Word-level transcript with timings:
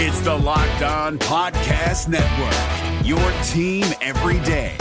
It's 0.00 0.20
the 0.20 0.32
Locked 0.32 0.82
On 0.82 1.18
Podcast 1.18 2.06
Network, 2.06 3.04
your 3.04 3.18
team 3.42 3.84
every 4.00 4.38
day. 4.46 4.76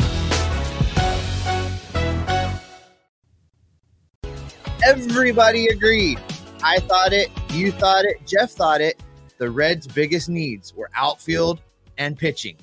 Everybody 4.85 5.69
agreed. 5.69 6.19
I 6.61 6.77
thought 6.82 7.14
it, 7.14 7.32
you 7.50 7.72
thought 7.72 8.05
it, 8.05 8.18
Jeff 8.27 8.52
thought 8.52 8.80
it. 8.80 9.02
The 9.39 9.50
Reds' 9.50 9.88
biggest 9.88 10.30
needs 10.30 10.75
were 10.75 10.91
outfield 10.95 11.61
and 11.97 12.15
pitching. 12.15 12.57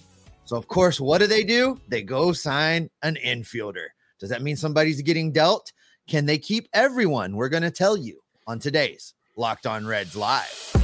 So, 0.44 0.56
of 0.56 0.68
course, 0.68 1.00
what 1.00 1.18
do 1.18 1.26
they 1.26 1.42
do? 1.42 1.80
They 1.88 2.02
go 2.02 2.32
sign 2.32 2.88
an 3.02 3.16
infielder. 3.16 3.86
Does 4.20 4.30
that 4.30 4.42
mean 4.42 4.54
somebody's 4.54 5.02
getting 5.02 5.32
dealt? 5.32 5.72
Can 6.06 6.24
they 6.24 6.38
keep 6.38 6.68
everyone? 6.72 7.34
We're 7.34 7.48
going 7.48 7.64
to 7.64 7.72
tell 7.72 7.96
you 7.96 8.20
on 8.46 8.60
today's 8.60 9.12
Locked 9.34 9.66
On 9.66 9.84
Reds 9.84 10.14
Live. 10.14 10.83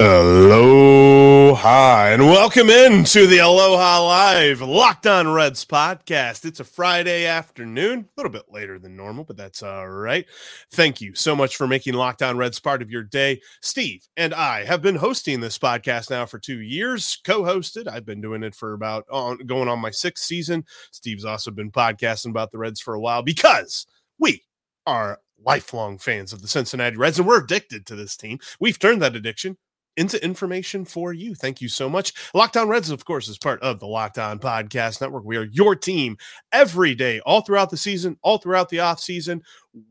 Aloha 0.00 2.08
and 2.08 2.26
welcome 2.26 2.68
into 2.68 3.28
the 3.28 3.38
Aloha 3.38 4.04
Live 4.04 4.60
Locked 4.60 5.06
On 5.06 5.32
Reds 5.32 5.64
podcast. 5.64 6.44
It's 6.44 6.58
a 6.58 6.64
Friday 6.64 7.26
afternoon, 7.26 8.00
a 8.00 8.06
little 8.16 8.32
bit 8.32 8.46
later 8.50 8.80
than 8.80 8.96
normal, 8.96 9.22
but 9.22 9.36
that's 9.36 9.62
all 9.62 9.88
right. 9.88 10.26
Thank 10.72 11.00
you 11.00 11.14
so 11.14 11.36
much 11.36 11.54
for 11.54 11.68
making 11.68 11.94
Locked 11.94 12.22
On 12.22 12.36
Reds 12.36 12.58
part 12.58 12.82
of 12.82 12.90
your 12.90 13.04
day. 13.04 13.40
Steve 13.62 14.04
and 14.16 14.34
I 14.34 14.64
have 14.64 14.82
been 14.82 14.96
hosting 14.96 15.38
this 15.38 15.58
podcast 15.58 16.10
now 16.10 16.26
for 16.26 16.40
two 16.40 16.60
years, 16.60 17.20
co 17.24 17.44
hosted. 17.44 17.86
I've 17.86 18.04
been 18.04 18.20
doing 18.20 18.42
it 18.42 18.56
for 18.56 18.72
about 18.72 19.04
on, 19.12 19.38
going 19.46 19.68
on 19.68 19.78
my 19.78 19.92
sixth 19.92 20.24
season. 20.24 20.64
Steve's 20.90 21.24
also 21.24 21.52
been 21.52 21.70
podcasting 21.70 22.30
about 22.30 22.50
the 22.50 22.58
Reds 22.58 22.80
for 22.80 22.94
a 22.94 23.00
while 23.00 23.22
because 23.22 23.86
we 24.18 24.42
are 24.86 25.20
lifelong 25.44 25.98
fans 25.98 26.32
of 26.32 26.42
the 26.42 26.48
Cincinnati 26.48 26.96
Reds 26.96 27.20
and 27.20 27.28
we're 27.28 27.44
addicted 27.44 27.86
to 27.86 27.94
this 27.94 28.16
team. 28.16 28.40
We've 28.58 28.78
turned 28.78 29.00
that 29.02 29.14
addiction 29.14 29.56
into 29.96 30.22
information 30.24 30.84
for 30.84 31.12
you. 31.12 31.34
Thank 31.34 31.60
you 31.60 31.68
so 31.68 31.88
much. 31.88 32.12
Locked 32.34 32.56
On 32.56 32.68
Reds, 32.68 32.90
of 32.90 33.04
course, 33.04 33.28
is 33.28 33.38
part 33.38 33.60
of 33.62 33.80
the 33.80 33.86
Locked 33.86 34.18
On 34.18 34.38
Podcast 34.38 35.00
Network. 35.00 35.24
We 35.24 35.36
are 35.36 35.44
your 35.44 35.76
team 35.76 36.16
every 36.52 36.94
day, 36.94 37.20
all 37.20 37.42
throughout 37.42 37.70
the 37.70 37.76
season, 37.76 38.18
all 38.22 38.38
throughout 38.38 38.68
the 38.68 38.80
off 38.80 39.00
season. 39.00 39.42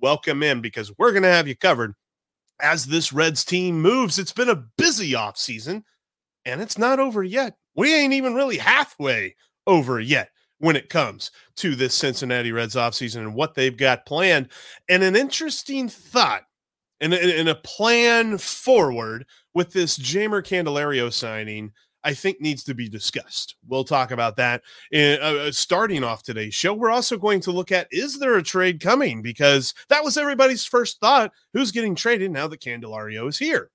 Welcome 0.01 0.43
in 0.43 0.61
because 0.61 0.91
we're 0.97 1.11
going 1.11 1.23
to 1.23 1.29
have 1.29 1.47
you 1.47 1.55
covered 1.55 1.93
as 2.61 2.85
this 2.85 3.13
Reds 3.13 3.43
team 3.43 3.81
moves. 3.81 4.19
It's 4.19 4.33
been 4.33 4.49
a 4.49 4.63
busy 4.77 5.15
off 5.15 5.37
season, 5.37 5.83
and 6.45 6.61
it's 6.61 6.77
not 6.77 6.99
over 6.99 7.23
yet. 7.23 7.55
We 7.75 7.93
ain't 7.93 8.13
even 8.13 8.35
really 8.35 8.57
halfway 8.57 9.35
over 9.65 9.99
yet 9.99 10.29
when 10.59 10.75
it 10.75 10.89
comes 10.89 11.31
to 11.57 11.75
this 11.75 11.93
Cincinnati 11.93 12.51
Reds 12.51 12.75
offseason 12.75 13.17
and 13.17 13.35
what 13.35 13.53
they've 13.53 13.75
got 13.75 14.05
planned. 14.05 14.49
And 14.87 15.03
an 15.03 15.15
interesting 15.15 15.89
thought 15.89 16.43
and, 17.01 17.13
and 17.13 17.49
a 17.49 17.55
plan 17.55 18.37
forward 18.37 19.25
with 19.53 19.73
this 19.73 19.97
Jeimer 19.97 20.43
Candelario 20.43 21.11
signing, 21.11 21.71
I 22.03 22.13
think 22.13 22.41
needs 22.41 22.63
to 22.65 22.73
be 22.73 22.89
discussed. 22.89 23.55
We'll 23.67 23.85
talk 23.85 24.11
about 24.11 24.35
that 24.37 24.61
in, 24.91 25.19
uh, 25.21 25.25
uh, 25.25 25.51
starting 25.51 26.03
off 26.03 26.23
today's 26.23 26.53
show. 26.53 26.73
We're 26.73 26.91
also 26.91 27.17
going 27.17 27.39
to 27.41 27.51
look 27.51 27.71
at 27.71 27.87
is 27.91 28.19
there 28.19 28.35
a 28.35 28.43
trade 28.43 28.81
coming? 28.81 29.21
Because 29.21 29.73
that 29.89 30.03
was 30.03 30.17
everybody's 30.17 30.65
first 30.65 30.99
thought. 30.99 31.31
Who's 31.53 31.71
getting 31.71 31.95
traded 31.95 32.31
now 32.31 32.47
that 32.47 32.61
Candelario 32.61 33.29
is 33.29 33.37
here? 33.37 33.69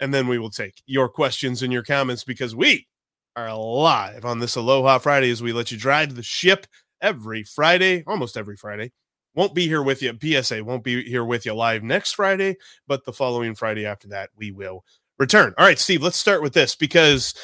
And 0.00 0.12
then 0.12 0.26
we 0.26 0.38
will 0.38 0.50
take 0.50 0.82
your 0.86 1.08
questions 1.08 1.62
and 1.62 1.72
your 1.72 1.84
comments 1.84 2.24
because 2.24 2.56
we 2.56 2.88
are 3.36 3.56
live 3.56 4.24
on 4.24 4.40
this 4.40 4.56
Aloha 4.56 4.98
Friday 4.98 5.30
as 5.30 5.42
we 5.42 5.52
let 5.52 5.70
you 5.70 5.78
drive 5.78 6.14
the 6.14 6.22
ship 6.22 6.66
every 7.00 7.44
Friday, 7.44 8.02
almost 8.06 8.36
every 8.36 8.56
Friday. 8.56 8.92
Won't 9.36 9.54
be 9.54 9.66
here 9.66 9.82
with 9.82 10.02
you. 10.02 10.16
PSA 10.20 10.62
won't 10.62 10.84
be 10.84 11.02
here 11.08 11.24
with 11.24 11.44
you 11.44 11.54
live 11.54 11.82
next 11.82 12.12
Friday, 12.12 12.56
but 12.86 13.04
the 13.04 13.12
following 13.12 13.54
Friday 13.54 13.84
after 13.84 14.08
that, 14.08 14.30
we 14.36 14.52
will 14.52 14.84
return. 15.18 15.54
All 15.58 15.66
right, 15.66 15.78
Steve, 15.78 16.02
let's 16.02 16.16
start 16.16 16.42
with 16.42 16.52
this 16.52 16.74
because 16.74 17.34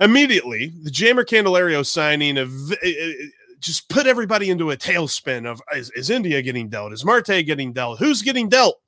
immediately 0.00 0.72
the 0.82 0.90
Jeimer 0.90 1.24
Candelario 1.24 1.84
signing 1.84 2.38
of 2.38 2.52
eh, 2.72 2.76
eh, 2.82 2.88
eh, 2.88 3.12
just 3.60 3.88
put 3.88 4.06
everybody 4.06 4.50
into 4.50 4.70
a 4.70 4.76
tailspin 4.76 5.46
of 5.46 5.60
is, 5.74 5.90
is 5.90 6.10
India 6.10 6.42
getting 6.42 6.68
dealt? 6.68 6.92
Is 6.92 7.04
Marte 7.04 7.44
getting 7.44 7.72
dealt? 7.72 7.98
Who's 7.98 8.22
getting 8.22 8.48
dealt? 8.48 8.80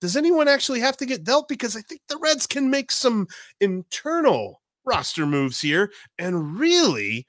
Does 0.00 0.16
anyone 0.16 0.46
actually 0.46 0.80
have 0.80 0.96
to 0.98 1.06
get 1.06 1.24
dealt? 1.24 1.48
Because 1.48 1.74
I 1.76 1.80
think 1.80 2.02
the 2.08 2.18
Reds 2.18 2.46
can 2.46 2.70
make 2.70 2.92
some 2.92 3.26
internal 3.60 4.60
roster 4.84 5.26
moves 5.26 5.60
here 5.60 5.90
and 6.18 6.58
really 6.58 7.26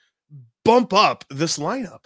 bump 0.64 0.94
up 0.94 1.24
this 1.30 1.58
lineup 1.58 2.06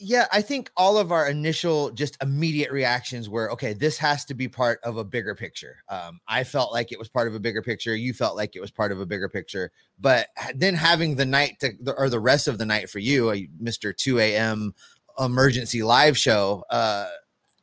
yeah, 0.00 0.26
I 0.32 0.42
think 0.42 0.70
all 0.76 0.96
of 0.96 1.10
our 1.10 1.28
initial 1.28 1.90
just 1.90 2.16
immediate 2.22 2.70
reactions 2.70 3.28
were 3.28 3.50
okay, 3.52 3.72
this 3.72 3.98
has 3.98 4.24
to 4.26 4.34
be 4.34 4.46
part 4.46 4.78
of 4.84 4.96
a 4.96 5.04
bigger 5.04 5.34
picture. 5.34 5.78
Um, 5.88 6.20
I 6.28 6.44
felt 6.44 6.72
like 6.72 6.92
it 6.92 6.98
was 6.98 7.08
part 7.08 7.26
of 7.26 7.34
a 7.34 7.40
bigger 7.40 7.62
picture. 7.62 7.96
You 7.96 8.12
felt 8.12 8.36
like 8.36 8.54
it 8.54 8.60
was 8.60 8.70
part 8.70 8.92
of 8.92 9.00
a 9.00 9.06
bigger 9.06 9.28
picture. 9.28 9.72
But 9.98 10.28
then 10.54 10.74
having 10.74 11.16
the 11.16 11.26
night 11.26 11.58
to, 11.60 11.72
or 11.96 12.08
the 12.08 12.20
rest 12.20 12.46
of 12.46 12.58
the 12.58 12.66
night 12.66 12.88
for 12.88 13.00
you, 13.00 13.32
a 13.32 13.48
Mr. 13.60 13.96
2 13.96 14.20
a.m. 14.20 14.72
emergency 15.18 15.82
live 15.82 16.16
show, 16.16 16.62
uh, 16.70 17.08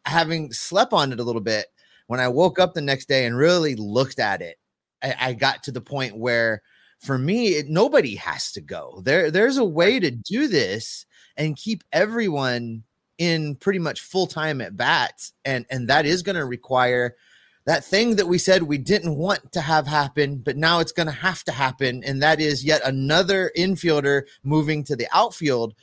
having 0.06 0.52
slept 0.52 0.92
on 0.92 1.14
it 1.14 1.22
a 1.22 1.24
little 1.24 1.42
bit, 1.42 1.68
when 2.08 2.20
I 2.20 2.28
woke 2.28 2.60
up 2.60 2.74
the 2.74 2.82
next 2.82 3.08
day 3.08 3.26
and 3.26 3.38
really 3.38 3.76
looked 3.76 4.20
at 4.20 4.42
it, 4.42 4.58
I, 5.02 5.16
I 5.20 5.34
got 5.34 5.64
to 5.64 5.72
the 5.72 5.82
point 5.82 6.18
where 6.18 6.62
for 7.00 7.18
me, 7.18 7.50
it, 7.50 7.70
nobody 7.70 8.16
has 8.16 8.52
to 8.54 8.62
go. 8.62 9.02
There, 9.06 9.32
there's 9.32 9.58
a 9.58 9.66
way 9.66 10.00
to 10.00 10.12
do 10.12 10.48
this 10.48 11.06
and 11.38 11.56
keep 11.56 11.84
everyone 11.92 12.84
in 13.18 13.56
pretty 13.56 13.80
much 13.80 14.02
full 14.02 14.28
time 14.28 14.62
at 14.62 14.78
bats. 14.78 15.34
And, 15.46 15.66
and 15.70 15.88
that 15.90 16.06
is 16.06 16.22
going 16.22 16.36
to 16.36 16.46
require 16.46 17.16
that 17.66 17.84
thing 17.84 18.16
that 18.16 18.28
we 18.28 18.38
said 18.38 18.64
we 18.64 18.78
didn't 18.78 19.16
want 19.16 19.52
to 19.54 19.62
have 19.62 19.88
happen, 19.88 20.38
but 20.38 20.58
now 20.58 20.80
it's 20.80 20.92
going 20.92 21.08
to 21.08 21.14
have 21.14 21.44
to 21.46 21.52
happen. 21.52 22.04
And 22.04 22.22
that 22.22 22.40
is 22.40 22.64
yet 22.64 22.82
another 22.86 23.52
infielder 23.58 24.24
moving 24.44 24.84
to 24.84 24.96
the 24.96 25.08
outfield. 25.12 25.74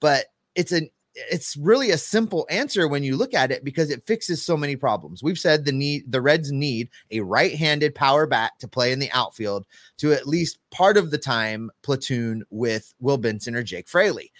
But 0.00 0.26
it's 0.54 0.72
an 0.72 0.88
it's 1.14 1.56
really 1.58 1.90
a 1.90 1.98
simple 1.98 2.46
answer 2.48 2.88
when 2.88 3.02
you 3.02 3.16
look 3.16 3.34
at 3.34 3.50
it 3.50 3.64
because 3.64 3.90
it 3.90 4.06
fixes 4.06 4.42
so 4.42 4.56
many 4.56 4.76
problems. 4.76 5.22
We've 5.22 5.38
said 5.38 5.64
the 5.64 5.72
need 5.72 6.10
the 6.10 6.22
Reds 6.22 6.50
need 6.50 6.88
a 7.10 7.20
right-handed 7.20 7.94
power 7.94 8.26
bat 8.26 8.52
to 8.60 8.68
play 8.68 8.92
in 8.92 8.98
the 8.98 9.10
outfield 9.12 9.66
to 9.98 10.12
at 10.12 10.26
least 10.26 10.58
part 10.70 10.96
of 10.96 11.10
the 11.10 11.18
time 11.18 11.70
platoon 11.82 12.44
with 12.50 12.94
Will 13.00 13.18
Benson 13.18 13.54
or 13.54 13.62
Jake 13.62 13.88
Fraley. 13.88 14.32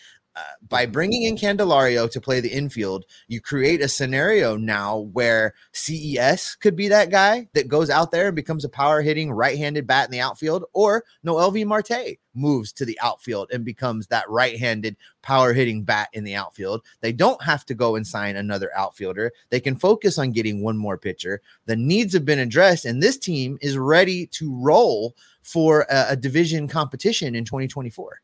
By 0.69 0.87
bringing 0.87 1.25
in 1.25 1.37
Candelario 1.37 2.11
to 2.11 2.21
play 2.21 2.41
the 2.41 2.53
infield, 2.53 3.05
you 3.29 3.41
create 3.41 3.83
a 3.83 3.89
scenario 3.89 4.57
now 4.57 4.99
where 5.13 5.55
CES 5.73 6.55
could 6.57 6.75
be 6.75 6.89
that 6.89 7.11
guy 7.11 7.49
that 7.53 7.69
goes 7.69 7.91
out 7.91 8.11
there 8.11 8.29
and 8.29 8.37
becomes 8.37 8.65
a 8.65 8.71
power 8.71 9.03
hitting 9.03 9.31
right 9.31 9.59
handed 9.59 9.87
bat 9.87 10.07
in 10.07 10.13
the 10.13 10.21
outfield, 10.21 10.65
or 10.73 11.05
Noelvi 11.27 11.67
Marte 11.67 12.19
moves 12.35 12.73
to 12.73 12.87
the 12.87 12.99
outfield 13.03 13.51
and 13.53 13.63
becomes 13.65 14.07
that 14.07 14.29
right 14.31 14.59
handed 14.59 14.97
power 15.21 15.53
hitting 15.53 15.85
bat 15.85 16.09
in 16.15 16.25
the 16.25 16.35
outfield. 16.35 16.83
They 17.03 17.13
don't 17.13 17.43
have 17.43 17.67
to 17.67 17.75
go 17.75 17.97
and 17.97 18.07
sign 18.07 18.37
another 18.37 18.71
outfielder. 18.75 19.33
They 19.51 19.61
can 19.61 19.77
focus 19.77 20.17
on 20.17 20.33
getting 20.33 20.63
one 20.63 20.79
more 20.79 20.97
pitcher. 20.97 21.43
The 21.67 21.77
needs 21.77 22.15
have 22.15 22.25
been 22.25 22.39
addressed, 22.39 22.87
and 22.87 23.03
this 23.03 23.19
team 23.19 23.59
is 23.61 23.77
ready 23.77 24.27
to 24.29 24.55
roll 24.55 25.15
for 25.43 25.83
a, 25.91 26.07
a 26.11 26.17
division 26.17 26.69
competition 26.69 27.35
in 27.35 27.45
2024. 27.45 28.23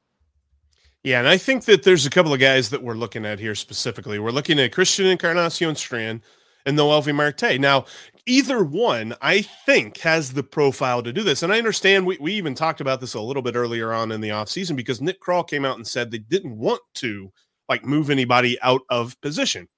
Yeah, 1.05 1.21
and 1.21 1.29
I 1.29 1.39
think 1.39 1.65
that 1.67 1.85
there's 1.85 2.07
a 2.07 2.11
couple 2.11 2.33
of 2.33 2.41
guys 2.41 2.71
that 2.71 2.83
we're 2.83 2.95
looking 2.95 3.25
at 3.25 3.39
here 3.39 3.55
specifically. 3.55 4.19
We're 4.19 4.31
looking 4.33 4.59
at 4.59 4.73
Christian 4.73 5.07
Encarnacion 5.07 5.77
Strand 5.77 6.23
and 6.67 6.77
Noelvi 6.77 7.15
Marte. 7.15 7.59
Now, 7.61 7.87
either 8.27 8.65
one, 8.65 9.15
I 9.23 9.43
think, 9.43 9.99
has 9.99 10.33
the 10.33 10.43
profile 10.43 11.03
to 11.03 11.13
do 11.13 11.23
this. 11.23 11.43
And 11.43 11.53
I 11.53 11.59
understand 11.59 12.05
we, 12.05 12.19
we 12.21 12.35
even 12.35 12.55
talked 12.55 12.81
about 12.81 13.01
this 13.01 13.15
a 13.15 13.21
little 13.21 13.43
bit 13.43 13.55
earlier 13.55 13.93
on 13.93 14.11
in 14.11 14.21
the 14.21 14.31
offseason 14.31 14.77
because 14.77 15.01
Nick 15.01 15.21
Krall 15.21 15.49
came 15.49 15.65
out 15.65 15.77
and 15.77 15.87
said 15.87 16.11
they 16.11 16.19
didn't 16.19 16.59
want 16.59 16.83
to 16.97 17.33
like 17.69 17.85
move 17.85 18.11
anybody 18.11 18.61
out 18.61 18.83
of 18.91 19.19
position. 19.21 19.69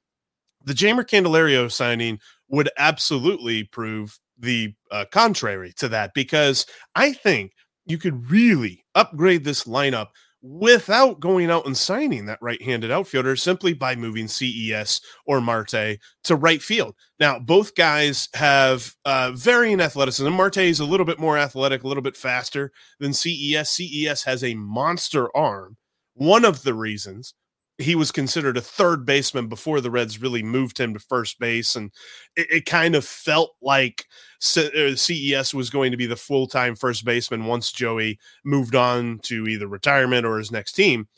The 0.65 0.75
Jeimer 0.75 1.05
Candelario 1.05 1.71
signing 1.71 2.19
would 2.49 2.71
absolutely 2.79 3.65
prove 3.65 4.19
the 4.39 4.75
uh, 4.91 5.05
contrary 5.13 5.73
to 5.77 5.89
that 5.91 6.13
because 6.15 6.67
I 6.95 7.13
think 7.13 7.53
you 7.87 7.99
could 7.99 8.31
really 8.31 8.85
upgrade 8.95 9.45
this 9.45 9.65
lineup 9.65 10.09
without 10.43 11.21
going 11.21 11.51
out 11.51 11.67
and 11.67 11.77
signing 11.77 12.27
that 12.27 12.39
right-handed 12.41 12.91
outfielder 12.91 13.37
simply 13.37 13.73
by 13.73 13.95
moving 13.95 14.27
CES 14.27 15.01
or 15.27 15.41
Marte 15.41 15.99
to 16.25 16.37
right 16.37 16.63
field. 16.63 16.95
Now, 17.19 17.39
both 17.39 17.75
guys 17.75 18.29
have 18.35 18.95
uh, 19.05 19.33
varying 19.35 19.81
athleticism. 19.81 20.31
Marte 20.31 20.59
is 20.59 20.81
a 20.81 20.85
little 20.85 21.07
bit 21.07 21.19
more 21.19 21.37
athletic, 21.37 21.83
a 21.83 21.89
little 21.89 22.03
bit 22.03 22.17
faster 22.17 22.73
than 22.99 23.13
CES. 23.13 23.69
CES 23.69 24.23
has 24.25 24.43
a 24.43 24.55
monster 24.55 25.35
arm. 25.37 25.77
One 26.15 26.45
of 26.45 26.63
the 26.63 26.75
reasons 26.75 27.35
he 27.81 27.95
was 27.95 28.13
considered 28.13 28.57
a 28.57 28.63
third 28.63 29.05
baseman 29.05 29.49
before 29.49 29.81
the 29.81 29.91
Reds 29.91 30.21
really 30.21 30.43
moved 30.43 30.79
him 30.79 30.95
to 30.95 31.01
first 31.01 31.39
base. 31.39 31.77
And 31.77 31.91
it, 32.37 32.51
it 32.51 32.67
kind 32.67 32.95
of 32.95 33.05
felt 33.05 33.55
like 33.63 34.07
CES 34.41 35.55
uh, 35.55 35.57
was 35.57 35.71
going 35.71 35.91
to 35.91 35.97
be 35.97 36.07
the 36.07 36.17
full 36.17 36.47
time 36.47 36.75
first 36.75 37.05
baseman 37.05 37.47
once 37.47 37.73
Joey 37.73 38.19
moved 38.45 38.75
on 38.75 39.19
to 39.25 39.47
either 39.47 39.67
retirement 39.67 40.27
or 40.27 40.39
his 40.39 40.53
next 40.53 40.73
team. 40.73 41.09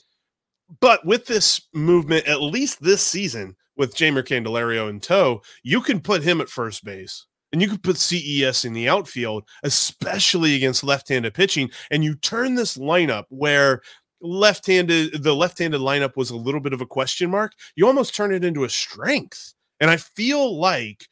but 0.80 1.04
with 1.04 1.26
this 1.26 1.68
movement, 1.74 2.26
at 2.26 2.40
least 2.40 2.82
this 2.82 3.02
season, 3.02 3.56
with 3.76 3.94
Jeimer 3.94 4.22
Candelario 4.22 4.88
in 4.88 5.00
tow, 5.00 5.42
you 5.62 5.80
can 5.80 6.00
put 6.00 6.22
him 6.22 6.40
at 6.40 6.48
first 6.48 6.84
base 6.84 7.26
and 7.52 7.60
you 7.60 7.68
can 7.68 7.78
put 7.78 7.98
CES 7.98 8.64
in 8.64 8.72
the 8.72 8.88
outfield, 8.88 9.44
especially 9.62 10.54
against 10.54 10.84
left-handed 10.84 11.34
pitching, 11.34 11.70
and 11.90 12.02
you 12.02 12.14
turn 12.14 12.54
this 12.54 12.76
lineup 12.76 13.24
where 13.28 13.82
left-handed 14.22 15.22
the 15.22 15.34
left-handed 15.34 15.80
lineup 15.80 16.16
was 16.16 16.30
a 16.30 16.36
little 16.36 16.60
bit 16.60 16.72
of 16.72 16.80
a 16.80 16.86
question 16.86 17.30
mark. 17.30 17.52
You 17.76 17.86
almost 17.86 18.14
turn 18.14 18.32
it 18.32 18.44
into 18.44 18.64
a 18.64 18.70
strength. 18.70 19.54
And 19.80 19.90
I 19.90 19.96
feel 19.96 20.58
like 20.58 21.08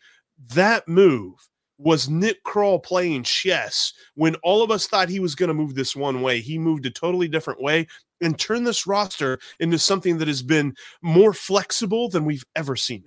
that 0.55 0.87
move 0.89 1.35
was 1.77 2.09
Nick 2.09 2.45
Krall 2.45 2.83
playing 2.83 3.25
chess 3.25 3.93
when 4.15 4.37
all 4.37 4.63
of 4.63 4.71
us 4.71 4.87
thought 4.87 5.09
he 5.09 5.19
was 5.19 5.35
going 5.35 5.49
to 5.49 5.55
move 5.55 5.75
this 5.75 5.97
one 5.97 6.23
way. 6.23 6.41
He 6.41 6.59
moved 6.59 6.87
a 6.87 6.91
totally 6.91 7.27
different 7.27 7.61
way 7.61 7.87
and 8.21 8.39
turned 8.39 8.67
this 8.67 8.87
roster 8.87 9.39
into 9.61 9.79
something 9.79 10.19
that 10.19 10.29
has 10.29 10.43
been 10.43 10.75
more 11.03 11.33
flexible 11.33 12.09
than 12.09 12.25
we've 12.25 12.45
ever 12.55 12.77
seen. 12.77 13.05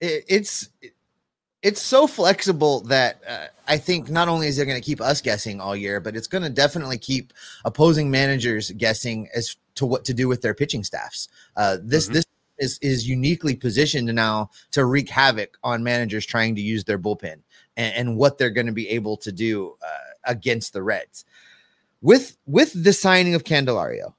It's 0.00 0.70
it's 1.62 1.82
so 1.82 2.06
flexible 2.06 2.80
that 2.82 3.22
uh, 3.28 3.46
I 3.66 3.78
think 3.78 4.10
not 4.10 4.28
only 4.28 4.46
is 4.46 4.58
it 4.58 4.66
going 4.66 4.80
to 4.80 4.84
keep 4.84 5.00
us 5.00 5.20
guessing 5.20 5.60
all 5.60 5.74
year, 5.74 6.00
but 6.00 6.16
it's 6.16 6.26
going 6.26 6.44
to 6.44 6.50
definitely 6.50 6.98
keep 6.98 7.32
opposing 7.64 8.10
managers 8.10 8.70
guessing 8.72 9.28
as 9.34 9.56
to 9.76 9.86
what 9.86 10.04
to 10.04 10.14
do 10.14 10.28
with 10.28 10.42
their 10.42 10.54
pitching 10.54 10.84
staffs. 10.84 11.28
Uh, 11.56 11.78
this 11.82 12.04
mm-hmm. 12.04 12.14
this 12.14 12.26
is 12.58 12.78
is 12.80 13.08
uniquely 13.08 13.54
positioned 13.54 14.12
now 14.14 14.50
to 14.70 14.84
wreak 14.84 15.08
havoc 15.08 15.58
on 15.62 15.82
managers 15.82 16.24
trying 16.24 16.54
to 16.54 16.62
use 16.62 16.84
their 16.84 16.98
bullpen 16.98 17.40
and, 17.76 17.94
and 17.94 18.16
what 18.16 18.38
they're 18.38 18.50
going 18.50 18.66
to 18.66 18.72
be 18.72 18.88
able 18.88 19.16
to 19.16 19.32
do 19.32 19.74
uh, 19.82 20.12
against 20.24 20.72
the 20.72 20.82
Reds. 20.82 21.24
With 22.02 22.36
with 22.46 22.72
the 22.84 22.92
signing 22.92 23.34
of 23.34 23.44
Candelario, 23.44 24.14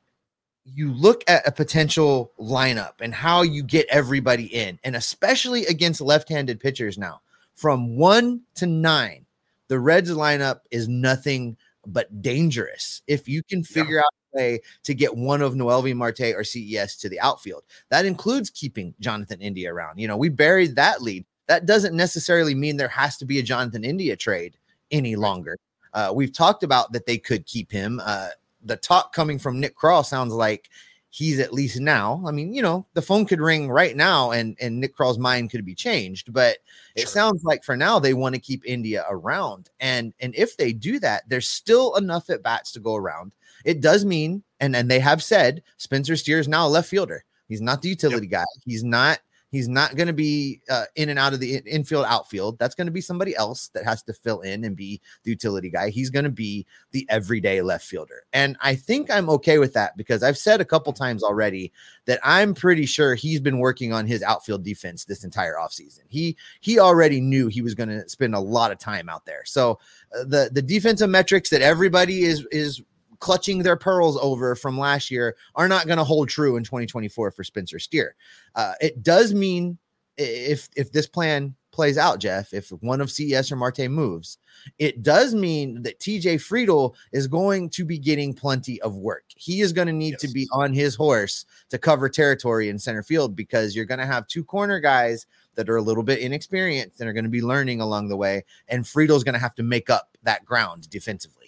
you 0.65 0.91
look 0.93 1.23
at 1.27 1.47
a 1.47 1.51
potential 1.51 2.31
lineup 2.39 2.93
and 2.99 3.13
how 3.13 3.41
you 3.41 3.63
get 3.63 3.87
everybody 3.89 4.45
in, 4.45 4.79
and 4.83 4.95
especially 4.95 5.65
against 5.67 6.01
left-handed 6.01 6.59
pitchers 6.59 6.97
now, 6.97 7.21
from 7.57 7.97
one 7.97 8.41
to 8.55 8.65
nine, 8.65 9.25
the 9.67 9.79
Reds 9.79 10.11
lineup 10.11 10.61
is 10.71 10.87
nothing 10.87 11.57
but 11.85 12.21
dangerous. 12.21 13.01
If 13.07 13.27
you 13.27 13.43
can 13.43 13.63
figure 13.63 13.97
yeah. 13.97 14.01
out 14.01 14.13
a 14.33 14.37
way 14.37 14.59
to 14.83 14.93
get 14.93 15.17
one 15.17 15.41
of 15.41 15.55
Noelvi 15.55 15.93
Marte 15.93 16.33
or 16.35 16.45
CES 16.45 16.95
to 16.97 17.09
the 17.09 17.19
outfield, 17.19 17.63
that 17.89 18.05
includes 18.05 18.49
keeping 18.49 18.93
Jonathan 19.01 19.41
India 19.41 19.73
around. 19.73 19.99
You 19.99 20.07
know, 20.07 20.17
we 20.17 20.29
buried 20.29 20.77
that 20.77 21.01
lead 21.01 21.25
that 21.47 21.65
doesn't 21.65 21.95
necessarily 21.95 22.53
mean 22.53 22.77
there 22.77 22.87
has 22.87 23.17
to 23.17 23.25
be 23.25 23.39
a 23.39 23.43
Jonathan 23.43 23.83
India 23.83 24.15
trade 24.15 24.57
any 24.91 25.15
longer. 25.15 25.57
Uh, 25.93 26.11
we've 26.13 26.33
talked 26.33 26.63
about 26.63 26.91
that 26.91 27.05
they 27.05 27.17
could 27.17 27.45
keep 27.45 27.71
him. 27.71 27.99
Uh, 28.03 28.29
the 28.63 28.75
talk 28.75 29.13
coming 29.13 29.39
from 29.39 29.59
Nick 29.59 29.75
Krall 29.77 30.05
sounds 30.05 30.33
like 30.33 30.69
he's 31.09 31.39
at 31.39 31.53
least 31.53 31.79
now. 31.79 32.23
I 32.25 32.31
mean, 32.31 32.53
you 32.53 32.61
know, 32.61 32.85
the 32.93 33.01
phone 33.01 33.25
could 33.25 33.41
ring 33.41 33.69
right 33.69 33.95
now 33.95 34.31
and 34.31 34.57
and 34.59 34.79
Nick 34.79 34.95
Krall's 34.95 35.17
mind 35.17 35.51
could 35.51 35.65
be 35.65 35.75
changed, 35.75 36.33
but 36.33 36.57
it 36.95 37.07
sounds 37.07 37.43
like 37.43 37.63
for 37.63 37.77
now 37.77 37.99
they 37.99 38.13
want 38.13 38.35
to 38.35 38.41
keep 38.41 38.65
India 38.65 39.05
around. 39.09 39.69
And 39.79 40.13
and 40.19 40.33
if 40.35 40.57
they 40.57 40.73
do 40.73 40.99
that, 40.99 41.23
there's 41.27 41.49
still 41.49 41.95
enough 41.95 42.29
at 42.29 42.43
bats 42.43 42.71
to 42.73 42.79
go 42.79 42.95
around. 42.95 43.33
It 43.65 43.81
does 43.81 44.05
mean, 44.05 44.43
and 44.59 44.75
and 44.75 44.89
they 44.89 44.99
have 44.99 45.23
said 45.23 45.63
Spencer 45.77 46.15
Steer 46.15 46.39
is 46.39 46.47
now 46.47 46.67
a 46.67 46.69
left 46.69 46.89
fielder. 46.89 47.23
He's 47.47 47.61
not 47.61 47.81
the 47.81 47.89
utility 47.89 48.27
yep. 48.27 48.41
guy. 48.41 48.61
He's 48.65 48.83
not 48.83 49.19
He's 49.49 49.69
not 49.69 49.95
going 49.95 50.07
to 50.07 50.13
be 50.13 50.61
uh, 50.69 50.85
in 50.95 51.09
and 51.09 51.17
out 51.17 51.33
of 51.33 51.39
the 51.39 51.57
infield, 51.65 52.05
outfield. 52.05 52.59
That's 52.59 52.75
going 52.75 52.87
to 52.87 52.91
be 52.91 53.01
somebody 53.01 53.35
else 53.35 53.69
that 53.69 53.85
has 53.85 54.03
to 54.03 54.13
fill 54.13 54.41
in 54.41 54.65
and 54.65 54.75
be 54.75 54.99
the 55.23 55.31
utility 55.31 55.69
guy. 55.69 55.89
He's 55.89 56.09
going 56.09 56.25
to 56.25 56.31
be 56.31 56.65
the 56.91 57.05
everyday 57.09 57.61
left 57.61 57.85
fielder. 57.85 58.25
And 58.33 58.57
I 58.59 58.75
think 58.75 59.09
I'm 59.09 59.29
okay 59.29 59.57
with 59.57 59.73
that 59.73 59.95
because 59.95 60.21
I've 60.21 60.37
said 60.37 60.59
a 60.59 60.65
couple 60.65 60.91
times 60.91 61.23
already 61.23 61.71
that 62.05 62.19
I'm 62.23 62.53
pretty 62.53 62.85
sure 62.85 63.15
he's 63.15 63.39
been 63.39 63.59
working 63.59 63.93
on 63.93 64.05
his 64.05 64.21
outfield 64.21 64.63
defense 64.63 65.05
this 65.05 65.23
entire 65.23 65.55
offseason. 65.55 66.01
He 66.09 66.35
he 66.59 66.79
already 66.79 67.21
knew 67.21 67.47
he 67.47 67.61
was 67.61 67.73
going 67.73 67.89
to 67.89 68.07
spend 68.09 68.35
a 68.35 68.39
lot 68.39 68.71
of 68.71 68.79
time 68.79 69.07
out 69.07 69.25
there. 69.25 69.43
So 69.45 69.79
uh, 70.13 70.23
the 70.25 70.49
the 70.51 70.61
defensive 70.61 71.09
metrics 71.09 71.49
that 71.51 71.61
everybody 71.61 72.23
is 72.23 72.45
is 72.51 72.81
clutching 73.19 73.63
their 73.63 73.77
pearls 73.77 74.17
over 74.17 74.55
from 74.55 74.77
last 74.77 75.11
year 75.11 75.35
are 75.55 75.67
not 75.67 75.87
going 75.87 75.97
to 75.97 76.03
hold 76.03 76.29
true 76.29 76.57
in 76.57 76.63
2024 76.63 77.31
for 77.31 77.43
Spencer 77.43 77.79
Steer. 77.79 78.15
Uh, 78.55 78.73
it 78.81 79.03
does 79.03 79.33
mean 79.33 79.77
if 80.17 80.67
if 80.75 80.91
this 80.91 81.07
plan 81.07 81.55
plays 81.71 81.97
out, 81.97 82.19
Jeff, 82.19 82.55
if 82.55 82.69
one 82.81 83.01
of 83.01 83.11
CES 83.11 83.51
or 83.51 83.55
Marte 83.55 83.87
moves, 83.87 84.39
it 84.79 85.03
does 85.03 85.35
mean 85.35 85.83
that 85.83 85.99
TJ 85.99 86.37
Friedl 86.37 86.95
is 87.11 87.27
going 87.27 87.69
to 87.69 87.85
be 87.85 87.99
getting 87.99 88.33
plenty 88.33 88.81
of 88.81 88.95
work. 88.95 89.25
He 89.35 89.61
is 89.61 89.71
going 89.71 89.85
to 89.85 89.93
need 89.93 90.13
yes. 90.13 90.21
to 90.21 90.27
be 90.29 90.47
on 90.51 90.73
his 90.73 90.95
horse 90.95 91.45
to 91.69 91.77
cover 91.77 92.09
territory 92.09 92.69
in 92.69 92.79
center 92.79 93.03
field 93.03 93.35
because 93.35 93.75
you're 93.75 93.85
going 93.85 93.99
to 93.99 94.07
have 94.07 94.25
two 94.25 94.43
corner 94.43 94.79
guys 94.79 95.27
that 95.53 95.69
are 95.69 95.77
a 95.77 95.81
little 95.81 96.03
bit 96.03 96.17
inexperienced 96.19 96.99
and 96.99 97.07
are 97.07 97.13
going 97.13 97.25
to 97.25 97.29
be 97.29 97.43
learning 97.43 97.79
along 97.79 98.09
the 98.09 98.17
way. 98.17 98.43
And 98.67 98.83
Friedl's 98.83 99.23
going 99.23 99.33
to 99.33 99.39
have 99.39 99.55
to 99.55 99.63
make 99.63 99.91
up 99.91 100.17
that 100.23 100.45
ground 100.45 100.89
defensively. 100.89 101.46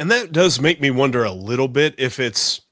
And 0.00 0.10
that 0.10 0.32
does 0.32 0.62
make 0.62 0.80
me 0.80 0.90
wonder 0.90 1.24
a 1.24 1.30
little 1.30 1.68
bit 1.68 1.94
if 1.98 2.18
it's 2.18 2.62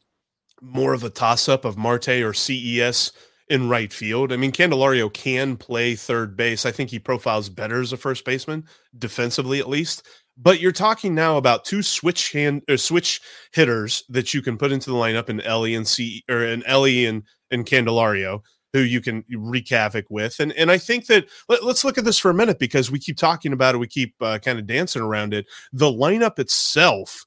more 0.62 0.94
of 0.94 1.04
a 1.04 1.10
toss 1.10 1.46
up 1.46 1.66
of 1.66 1.76
Marte 1.76 2.08
or 2.08 2.32
CES 2.32 3.12
in 3.50 3.69
right 3.69 3.92
field. 3.92 4.32
I 4.32 4.38
mean, 4.38 4.50
Candelario 4.50 5.12
can 5.12 5.58
play 5.58 5.94
third 5.94 6.38
base. 6.38 6.64
I 6.64 6.70
think 6.70 6.88
he 6.88 6.98
profiles 6.98 7.50
better 7.50 7.82
as 7.82 7.92
a 7.92 7.98
first 7.98 8.25
baseman, 8.25 8.64
defensively 8.96 9.58
at 9.58 9.69
least. 9.69 10.06
But 10.38 10.60
you're 10.60 10.72
talking 10.72 11.14
now 11.14 11.36
about 11.36 11.66
two 11.66 11.82
switch 11.82 12.32
hand 12.32 12.62
or 12.66 12.78
switch 12.78 13.20
hitters 13.52 14.04
that 14.08 14.32
you 14.32 14.40
can 14.40 14.56
put 14.56 14.72
into 14.72 14.88
the 14.88 14.96
lineup 14.96 15.28
in 15.28 15.42
Elly 15.42 15.75
and 15.75 15.86
C 15.86 16.25
or 16.30 16.42
in 16.42 16.64
Elly 16.64 17.04
and, 17.04 17.25
and 17.50 17.66
Candelario 17.66 18.40
who 18.73 18.81
you 18.81 19.00
can 19.00 19.25
wreak 19.31 19.69
havoc 19.69 20.06
with. 20.11 20.41
And 20.41 20.53
and 20.53 20.70
I 20.70 20.79
think 20.79 21.06
that 21.06 21.26
let, 21.49 21.62
us 21.62 21.85
look 21.85 21.99
at 21.99 22.05
this 22.05 22.19
for 22.19 22.31
a 22.31 22.35
minute 22.35 22.59
because 22.59 22.91
we 22.91 22.99
keep 22.99 23.17
talking 23.17 23.53
about 23.53 23.75
it, 23.75 23.79
we 23.79 23.87
keep 23.87 24.15
uh, 24.20 24.38
kind 24.38 24.59
of 24.59 24.67
dancing 24.67 25.03
around 25.03 25.35
it. 25.35 25.47
The 25.73 25.87
lineup 25.87 26.38
itself 26.38 27.25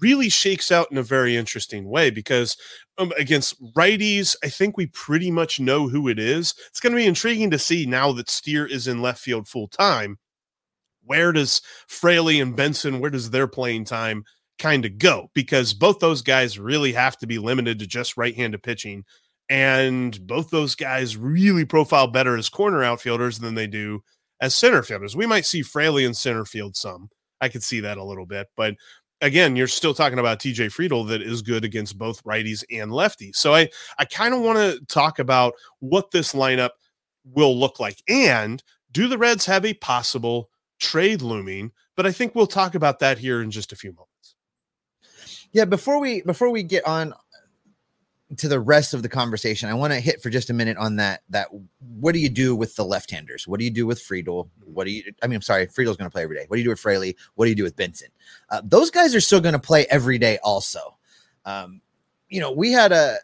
really 0.00 0.28
shakes 0.28 0.72
out 0.72 0.90
in 0.90 0.98
a 0.98 1.02
very 1.02 1.36
interesting 1.36 1.88
way 1.88 2.10
because 2.10 2.56
um, 2.98 3.12
against 3.18 3.62
righties, 3.74 4.34
I 4.42 4.48
think 4.48 4.76
we 4.76 4.86
pretty 4.86 5.30
much 5.30 5.60
know 5.60 5.88
who 5.88 6.08
it 6.08 6.18
is. 6.18 6.54
It's 6.68 6.80
going 6.80 6.92
to 6.92 6.96
be 6.96 7.06
intriguing 7.06 7.50
to 7.52 7.58
see 7.58 7.86
now 7.86 8.12
that 8.12 8.28
Steer 8.28 8.66
is 8.66 8.88
in 8.88 9.02
left 9.02 9.20
field 9.20 9.46
full 9.46 9.68
time. 9.68 10.18
Where 11.04 11.30
does 11.30 11.62
Fraley 11.86 12.40
and 12.40 12.56
Benson, 12.56 12.98
where 12.98 13.10
does 13.10 13.30
their 13.30 13.46
playing 13.46 13.84
time 13.84 14.24
kind 14.58 14.84
of 14.84 14.98
go? 14.98 15.30
Because 15.34 15.72
both 15.72 16.00
those 16.00 16.20
guys 16.20 16.58
really 16.58 16.92
have 16.92 17.16
to 17.18 17.28
be 17.28 17.38
limited 17.38 17.78
to 17.78 17.86
just 17.86 18.16
right 18.16 18.34
handed 18.34 18.64
pitching 18.64 19.04
and 19.48 20.26
both 20.26 20.50
those 20.50 20.74
guys 20.74 21.16
really 21.16 21.64
profile 21.64 22.08
better 22.08 22.36
as 22.36 22.48
corner 22.48 22.82
outfielders 22.82 23.38
than 23.38 23.54
they 23.54 23.66
do 23.66 24.02
as 24.40 24.54
center 24.54 24.82
fielders. 24.82 25.16
We 25.16 25.26
might 25.26 25.46
see 25.46 25.62
Fraley 25.62 26.04
in 26.04 26.14
center 26.14 26.44
field 26.44 26.76
some. 26.76 27.08
I 27.40 27.48
could 27.48 27.62
see 27.62 27.80
that 27.80 27.98
a 27.98 28.04
little 28.04 28.26
bit, 28.26 28.48
but 28.56 28.74
again, 29.20 29.56
you're 29.56 29.66
still 29.66 29.94
talking 29.94 30.18
about 30.18 30.40
TJ 30.40 30.72
Friedl 30.72 31.08
that 31.08 31.22
is 31.22 31.42
good 31.42 31.64
against 31.64 31.98
both 31.98 32.22
righties 32.24 32.64
and 32.70 32.90
lefties. 32.90 33.36
So 33.36 33.54
I 33.54 33.68
I 33.98 34.04
kind 34.04 34.34
of 34.34 34.40
want 34.40 34.58
to 34.58 34.84
talk 34.86 35.18
about 35.18 35.54
what 35.80 36.10
this 36.10 36.32
lineup 36.32 36.70
will 37.24 37.58
look 37.58 37.80
like 37.80 38.02
and 38.08 38.62
do 38.92 39.08
the 39.08 39.18
Reds 39.18 39.46
have 39.46 39.64
a 39.64 39.74
possible 39.74 40.48
trade 40.78 41.22
looming? 41.22 41.72
But 41.96 42.06
I 42.06 42.12
think 42.12 42.34
we'll 42.34 42.46
talk 42.46 42.74
about 42.74 42.98
that 43.00 43.18
here 43.18 43.42
in 43.42 43.50
just 43.50 43.72
a 43.72 43.76
few 43.76 43.92
moments. 43.92 44.34
Yeah, 45.52 45.64
before 45.64 46.00
we 46.00 46.22
before 46.22 46.50
we 46.50 46.62
get 46.62 46.86
on 46.86 47.14
to 48.36 48.48
the 48.48 48.58
rest 48.58 48.92
of 48.92 49.02
the 49.02 49.08
conversation, 49.08 49.68
I 49.68 49.74
want 49.74 49.92
to 49.92 50.00
hit 50.00 50.20
for 50.20 50.30
just 50.30 50.50
a 50.50 50.52
minute 50.52 50.76
on 50.76 50.96
that. 50.96 51.22
That 51.30 51.48
what 51.78 52.12
do 52.12 52.18
you 52.18 52.28
do 52.28 52.56
with 52.56 52.74
the 52.74 52.84
left-handers? 52.84 53.46
What 53.46 53.60
do 53.60 53.64
you 53.64 53.70
do 53.70 53.86
with 53.86 54.00
Friedl? 54.02 54.48
What 54.64 54.84
do 54.84 54.90
you? 54.90 55.04
I 55.22 55.28
mean, 55.28 55.36
I'm 55.36 55.42
sorry, 55.42 55.66
Friedl's 55.68 55.96
going 55.96 56.10
to 56.10 56.12
play 56.12 56.24
every 56.24 56.36
day. 56.36 56.44
What 56.48 56.56
do 56.56 56.60
you 56.60 56.64
do 56.64 56.70
with 56.70 56.80
Fraley? 56.80 57.16
What 57.34 57.44
do 57.44 57.50
you 57.50 57.54
do 57.56 57.62
with 57.62 57.76
Benson? 57.76 58.08
Uh, 58.50 58.62
those 58.64 58.90
guys 58.90 59.14
are 59.14 59.20
still 59.20 59.40
going 59.40 59.52
to 59.52 59.60
play 59.60 59.86
every 59.90 60.18
day. 60.18 60.38
Also, 60.42 60.96
um, 61.44 61.80
you 62.28 62.40
know, 62.40 62.50
we 62.50 62.72
had 62.72 62.90
a, 62.90 63.16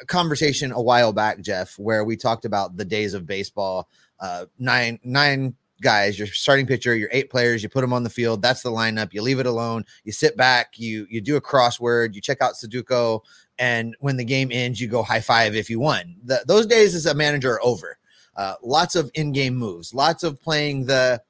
a, 0.00 0.06
conversation 0.06 0.70
a 0.70 0.80
while 0.80 1.12
back, 1.12 1.40
Jeff, 1.40 1.76
where 1.78 2.04
we 2.04 2.16
talked 2.16 2.44
about 2.44 2.76
the 2.76 2.84
days 2.84 3.14
of 3.14 3.26
baseball. 3.26 3.88
Uh, 4.20 4.46
nine 4.58 5.00
nine 5.02 5.56
guys, 5.82 6.18
your 6.18 6.28
starting 6.28 6.66
pitcher, 6.66 6.94
your 6.94 7.10
eight 7.12 7.30
players, 7.30 7.62
you 7.62 7.68
put 7.68 7.82
them 7.82 7.92
on 7.92 8.02
the 8.02 8.10
field. 8.10 8.40
That's 8.40 8.62
the 8.62 8.70
lineup. 8.70 9.12
You 9.12 9.22
leave 9.22 9.40
it 9.40 9.46
alone. 9.46 9.84
You 10.04 10.12
sit 10.12 10.36
back. 10.36 10.78
You 10.78 11.06
you 11.10 11.20
do 11.20 11.36
a 11.36 11.40
crossword. 11.40 12.14
You 12.14 12.20
check 12.20 12.40
out 12.40 12.54
Sudoku 12.54 13.20
and 13.58 13.96
when 14.00 14.16
the 14.16 14.24
game 14.24 14.50
ends, 14.52 14.80
you 14.80 14.88
go 14.88 15.02
high 15.02 15.20
five 15.20 15.56
if 15.56 15.70
you 15.70 15.80
won. 15.80 16.16
The, 16.24 16.44
those 16.46 16.66
days 16.66 16.94
as 16.94 17.06
a 17.06 17.14
manager 17.14 17.52
are 17.52 17.64
over. 17.64 17.98
Uh, 18.36 18.54
lots 18.62 18.96
of 18.96 19.10
in-game 19.14 19.56
moves, 19.56 19.94
lots 19.94 20.22
of 20.22 20.40
playing 20.40 20.84
the, 20.84 21.22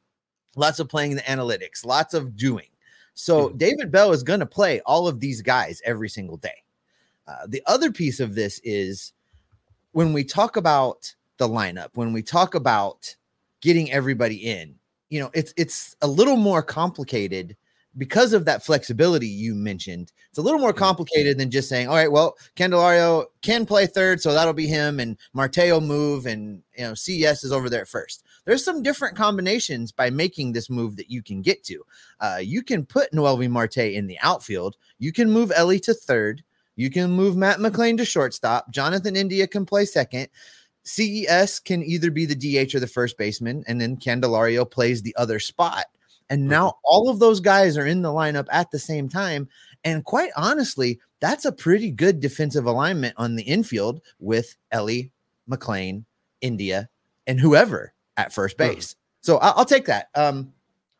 lots 0.57 0.81
of 0.81 0.89
playing 0.89 1.15
the 1.15 1.23
analytics, 1.23 1.85
lots 1.85 2.15
of 2.15 2.37
doing. 2.37 2.67
So 3.15 3.49
mm-hmm. 3.49 3.57
David 3.59 3.93
Bell 3.93 4.13
is 4.13 4.23
going 4.23 4.41
to 4.41 4.47
play 4.47 4.81
all 4.81 5.07
of 5.07 5.21
these 5.21 5.41
guys 5.41 5.81
every 5.85 6.09
single 6.09 6.37
day. 6.37 6.65
Uh, 7.29 7.47
the 7.47 7.63
other 7.67 7.91
piece 7.93 8.21
of 8.21 8.35
this 8.35 8.61
is 8.65 9.13
when 9.93 10.13
we 10.13 10.25
talk 10.25 10.57
about 10.57 11.15
the 11.39 11.49
lineup, 11.49 11.89
when 11.95 12.13
we 12.13 12.23
talk 12.23 12.55
about 12.55 13.15
getting 13.61 13.91
everybody 13.91 14.37
in, 14.37 14.75
you 15.09 15.21
know, 15.21 15.31
it's 15.35 15.55
it's 15.57 15.97
a 16.03 16.07
little 16.07 16.37
more 16.37 16.63
complicated 16.63 17.57
because 17.99 18.33
of 18.33 18.45
that 18.45 18.65
flexibility 18.65 19.27
you 19.27 19.55
mentioned, 19.55 20.13
it's 20.29 20.39
a 20.39 20.43
little 20.43 20.61
more 20.61 20.73
complicated 20.73 21.39
than 21.39 21.51
just 21.51 21.69
saying, 21.69 21.89
all 21.89 21.95
right, 21.95 22.11
well, 22.11 22.37
Candelario 22.57 23.27
can 23.43 23.65
play 23.65 23.87
third, 23.87 24.21
so 24.21 24.33
that'll 24.33 24.53
be 24.53 24.67
him, 24.67 25.01
and 25.01 25.17
Marte 25.33 25.57
will 25.59 25.81
move, 25.81 26.27
and 26.27 26.63
you 26.77 26.85
know, 26.85 26.95
CES 26.95 27.45
is 27.45 27.53
over 27.53 27.71
there 27.71 27.83
at 27.83 27.89
first. 27.89 28.25
There's 28.45 28.65
some 28.65 28.83
different 28.83 29.17
combinations 29.17 29.93
by 29.93 30.11
making 30.11 30.53
this 30.53 30.71
move 30.71 30.97
that 30.97 31.11
you 31.11 31.23
can 31.23 31.43
get 31.43 31.65
to. 31.65 31.83
Uh, 32.21 32.39
you 32.43 32.63
can 32.63 32.85
put 32.85 33.13
Noelvi 33.13 33.49
Marte 33.49 33.79
in 33.79 34.07
the 34.07 34.19
outfield. 34.21 34.77
You 34.99 35.13
can 35.13 35.31
move 35.31 35.53
Elly 35.55 35.81
to 35.81 35.95
third. 35.95 36.43
You 36.77 36.91
can 36.91 37.11
move 37.11 37.37
Matt 37.37 37.59
McLain 37.59 37.97
to 37.97 38.05
shortstop. 38.05 38.71
Jonathan 38.71 39.17
India 39.17 39.47
can 39.47 39.65
play 39.65 39.87
second. 39.87 40.29
CES 40.85 41.59
can 41.59 41.83
either 41.83 42.11
be 42.11 42.27
the 42.27 42.35
DH 42.37 42.75
or 42.75 42.81
the 42.81 42.87
first 42.87 43.19
baseman, 43.19 43.65
and 43.67 43.81
then 43.81 43.97
Candelario 43.97 44.71
plays 44.71 45.03
the 45.03 45.17
other 45.17 45.41
spot. 45.41 45.87
And 46.29 46.49
now 46.49 46.79
all 46.85 47.09
of 47.09 47.19
those 47.19 47.41
guys 47.41 47.77
are 47.77 47.87
in 47.87 48.03
the 48.03 48.09
lineup 48.09 48.47
at 48.51 48.71
the 48.71 48.79
same 48.79 49.09
time. 49.09 49.49
And 49.85 50.05
quite 50.05 50.31
honestly, 50.37 50.99
that's 51.21 51.45
a 51.45 51.53
pretty 51.53 51.91
good 51.91 52.21
defensive 52.21 52.67
alignment 52.67 53.15
on 53.17 53.37
the 53.37 53.45
infield 53.45 54.01
with 54.19 54.57
Elly, 54.73 55.13
McLain, 55.49 56.05
India, 56.41 56.89
and 57.27 57.39
whoever 57.39 57.93
at 58.17 58.33
first 58.33 58.57
base. 58.57 58.97
So 59.21 59.39
I'll, 59.39 59.55
I'll 59.59 59.65
take 59.65 59.87
that. 59.87 60.09
Um, 60.15 60.53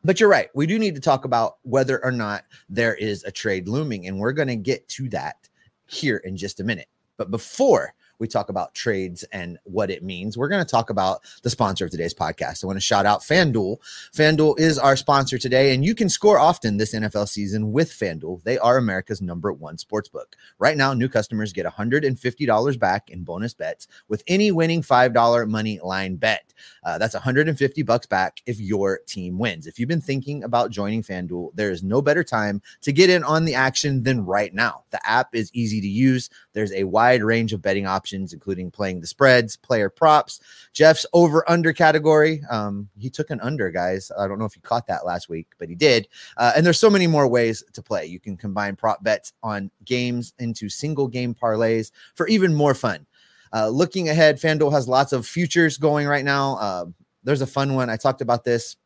but 0.03 0.19
you're 0.19 0.29
right. 0.29 0.49
We 0.53 0.67
do 0.67 0.79
need 0.79 0.95
to 0.95 1.01
talk 1.01 1.25
about 1.25 1.57
whether 1.63 2.03
or 2.03 2.11
not 2.11 2.45
there 2.69 2.95
is 2.95 3.23
a 3.23 3.31
trade 3.31 3.67
looming, 3.67 4.07
and 4.07 4.19
we're 4.19 4.31
going 4.31 4.47
to 4.47 4.55
get 4.55 4.87
to 4.89 5.09
that 5.09 5.49
here 5.87 6.17
in 6.17 6.37
just 6.37 6.59
a 6.59 6.63
minute. 6.63 6.87
But 7.17 7.31
before 7.31 7.93
we 8.19 8.27
talk 8.27 8.49
about 8.49 8.73
trades 8.73 9.23
and 9.31 9.57
what 9.63 9.89
it 9.89 10.03
means. 10.03 10.37
We're 10.37 10.47
going 10.47 10.63
to 10.63 10.69
talk 10.69 10.89
about 10.89 11.21
the 11.43 11.49
sponsor 11.49 11.85
of 11.85 11.91
today's 11.91 12.13
podcast. 12.13 12.63
I 12.63 12.67
want 12.67 12.77
to 12.77 12.81
shout 12.81 13.05
out 13.05 13.21
FanDuel. 13.21 13.77
FanDuel 14.13 14.59
is 14.59 14.79
our 14.79 14.95
sponsor 14.95 15.37
today, 15.37 15.73
and 15.73 15.85
you 15.85 15.93
can 15.93 16.09
score 16.09 16.39
often 16.39 16.77
this 16.77 16.93
NFL 16.93 17.27
season 17.27 17.71
with 17.71 17.91
FanDuel. 17.91 18.43
They 18.43 18.57
are 18.57 18.77
America's 18.77 19.21
number 19.21 19.53
one 19.53 19.77
sports 19.77 20.09
book. 20.09 20.35
Right 20.59 20.77
now, 20.77 20.93
new 20.93 21.09
customers 21.09 21.53
get 21.53 21.65
$150 21.65 22.79
back 22.79 23.09
in 23.09 23.23
bonus 23.23 23.53
bets 23.53 23.87
with 24.07 24.23
any 24.27 24.51
winning 24.51 24.81
$5 24.81 25.47
money 25.47 25.79
line 25.83 26.15
bet. 26.15 26.53
Uh, 26.83 26.97
that's 26.97 27.13
150 27.13 27.83
bucks 27.83 28.05
back 28.05 28.41
if 28.45 28.59
your 28.59 28.99
team 29.07 29.37
wins. 29.37 29.67
If 29.67 29.79
you've 29.79 29.89
been 29.89 30.01
thinking 30.01 30.43
about 30.43 30.71
joining 30.71 31.03
FanDuel, 31.03 31.51
there 31.53 31.71
is 31.71 31.83
no 31.83 32.01
better 32.01 32.23
time 32.23 32.61
to 32.81 32.91
get 32.91 33.09
in 33.09 33.23
on 33.23 33.45
the 33.45 33.55
action 33.55 34.03
than 34.03 34.25
right 34.25 34.53
now. 34.53 34.83
The 34.89 35.07
app 35.07 35.35
is 35.35 35.51
easy 35.53 35.81
to 35.81 35.87
use. 35.87 36.29
There's 36.53 36.73
a 36.73 36.85
wide 36.85 37.23
range 37.23 37.53
of 37.53 37.61
betting 37.61 37.85
options 37.85 38.06
options, 38.07 38.31
including 38.31 38.71
playing 38.71 39.01
the 39.01 39.07
spreads, 39.07 39.57
player 39.57 39.89
props. 39.89 40.39
Jeff's 40.71 41.05
over 41.11 41.43
under 41.49 41.73
category. 41.73 42.41
Um, 42.49 42.87
he 42.97 43.09
took 43.09 43.31
an 43.31 43.41
under, 43.41 43.69
guys. 43.69 44.11
I 44.17 44.27
don't 44.27 44.39
know 44.39 44.45
if 44.45 44.55
you 44.55 44.61
caught 44.61 44.87
that 44.87 45.05
last 45.05 45.27
week, 45.27 45.47
but 45.59 45.67
he 45.67 45.75
did. 45.75 46.07
Uh, 46.37 46.53
and 46.55 46.65
there's 46.65 46.79
so 46.79 46.89
many 46.89 47.05
more 47.05 47.27
ways 47.27 47.63
to 47.73 47.81
play. 47.81 48.05
You 48.05 48.19
can 48.19 48.37
combine 48.37 48.77
prop 48.77 49.03
bets 49.03 49.33
on 49.43 49.69
games 49.83 50.33
into 50.39 50.69
single 50.69 51.07
game 51.07 51.35
parlays 51.35 51.91
for 52.15 52.27
even 52.29 52.53
more 52.53 52.73
fun. 52.73 53.05
Uh, 53.53 53.67
looking 53.67 54.07
ahead, 54.07 54.37
FanDuel 54.37 54.71
has 54.71 54.87
lots 54.87 55.11
of 55.11 55.27
futures 55.27 55.77
going 55.77 56.07
right 56.07 56.25
now. 56.25 56.55
Uh, 56.57 56.85
there's 57.23 57.41
a 57.41 57.47
fun 57.47 57.75
one. 57.75 57.89
I 57.89 57.97
talked 57.97 58.21
about 58.21 58.45
this 58.45 58.77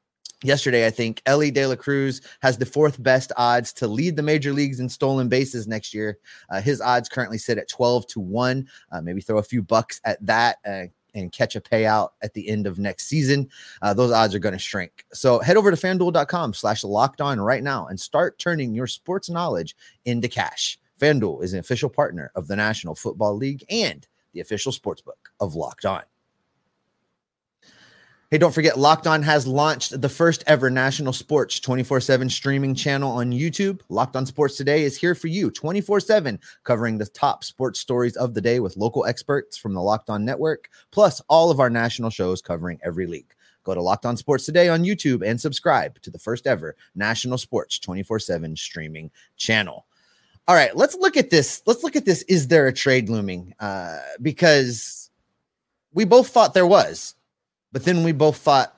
yesterday, 0.43 0.86
I 0.86 0.89
think 0.89 1.21
Elly 1.25 1.51
De 1.51 1.65
La 1.65 1.75
Cruz 1.75 2.21
has 2.41 2.57
the 2.57 2.65
fourth 2.65 3.01
best 3.01 3.31
odds 3.38 3.74
to 3.74 3.88
lead 3.88 4.15
the 4.15 4.24
major 4.24 4.53
leagues 4.53 4.79
in 4.79 4.89
stolen 4.89 5.29
bases 5.29 5.67
next 5.67 5.93
year. 5.93 6.17
Uh, 6.50 6.62
his 6.62 6.81
odds 6.81 7.10
currently 7.10 7.38
sit 7.38 7.57
at 7.57 7.69
12 7.69 8.07
to 8.07 8.19
1. 8.19 8.67
Uh, 8.91 9.01
maybe 9.01 9.21
throw 9.21 9.38
a 9.38 9.43
few 9.43 9.62
bucks 9.62 10.01
at 10.03 10.24
that. 10.25 10.57
Uh, 10.65 10.83
and 11.13 11.33
catch 11.33 11.57
a 11.57 11.62
payout 11.62 12.12
at 12.21 12.33
the 12.33 12.48
end 12.48 12.65
of 12.65 12.79
next 12.79 13.07
season. 13.07 13.50
Uh, 13.81 13.93
those 13.93 14.13
odds 14.13 14.33
are 14.33 14.39
going 14.39 14.53
to 14.53 14.60
shrink. 14.60 15.05
So 15.12 15.39
head 15.39 15.57
over 15.57 15.69
to 15.69 15.75
fanduel.com 15.75 16.53
slash 16.53 16.86
locked 16.86 17.19
on 17.19 17.39
right 17.41 17.63
now 17.63 17.88
and 17.88 18.00
start 18.00 18.39
turning 18.39 18.74
your 18.74 18.88
sports 18.88 19.29
knowledge 19.29 19.75
into 20.05 20.29
cash. 20.29 20.79
FanDuel 21.01 21.43
is 21.43 21.51
an 21.53 21.60
official 21.60 21.89
partner 21.89 22.31
of 22.36 22.48
the 22.48 22.55
National 22.55 22.95
Football 22.95 23.36
League 23.36 23.65
and 23.69 24.07
the 24.33 24.39
official 24.39 24.71
sportsbook 24.71 25.19
of 25.39 25.55
Locked 25.55 25.86
On. 25.86 26.03
Hey, 28.32 28.38
don't 28.38 28.54
forget, 28.54 28.80
Locked 28.80 29.08
On 29.08 29.22
has 29.24 29.46
launched 29.46 30.00
the 30.00 30.08
first 30.08 30.42
ever 30.48 30.70
national 30.70 31.12
sports 31.12 31.60
24 31.60 32.00
7 32.00 32.30
streaming 32.30 32.74
channel 32.74 33.12
on 33.12 33.34
YouTube. 33.34 33.82
Locked 33.90 34.16
On 34.16 34.26
Sports 34.26 34.56
Today 34.56 34.84
is 34.84 34.98
here 34.98 35.16
for 35.16 35.28
you 35.28 35.52
24 35.52 36.00
7, 36.00 36.40
covering 36.64 36.98
the 36.98 37.08
top 37.08 37.44
sports 37.44 37.82
stories 37.82 38.16
of 38.16 38.34
the 38.34 38.40
day 38.40 38.62
with 38.62 38.78
local 38.78 39.06
experts 39.06 39.58
from 39.58 39.74
the 39.74 39.82
Locked 39.82 40.10
On 40.10 40.24
Network, 40.24 40.70
plus 40.92 41.22
all 41.28 41.52
of 41.52 41.60
our 41.60 41.70
national 41.70 42.10
shows 42.10 42.42
covering 42.42 42.80
every 42.86 43.06
league. 43.06 43.36
Go 43.66 43.74
to 43.74 43.82
Locked 43.82 44.06
On 44.06 44.16
Sports 44.16 44.46
Today 44.46 44.70
on 44.70 44.86
YouTube 44.86 45.28
and 45.28 45.42
subscribe 45.42 46.02
to 46.02 46.10
the 46.10 46.18
first 46.18 46.48
ever 46.48 46.78
national 46.96 47.38
sports 47.38 47.80
24 47.80 48.20
7 48.20 48.56
streaming 48.56 49.12
channel. 49.36 49.88
All 50.48 50.56
right, 50.56 50.74
let's 50.74 50.96
look 50.96 51.18
at 51.18 51.32
this. 51.32 51.64
Let's 51.66 51.84
look 51.84 51.98
at 51.98 52.06
this. 52.06 52.22
Is 52.30 52.48
there 52.48 52.68
a 52.68 52.74
trade 52.74 53.10
looming? 53.10 53.54
Uh, 53.60 54.00
because 54.22 55.10
we 55.92 56.06
both 56.06 56.30
thought 56.30 56.54
there 56.54 56.66
was 56.66 57.16
but 57.72 57.86
then 57.86 58.04
we 58.04 58.12
both 58.12 58.38
thought 58.38 58.75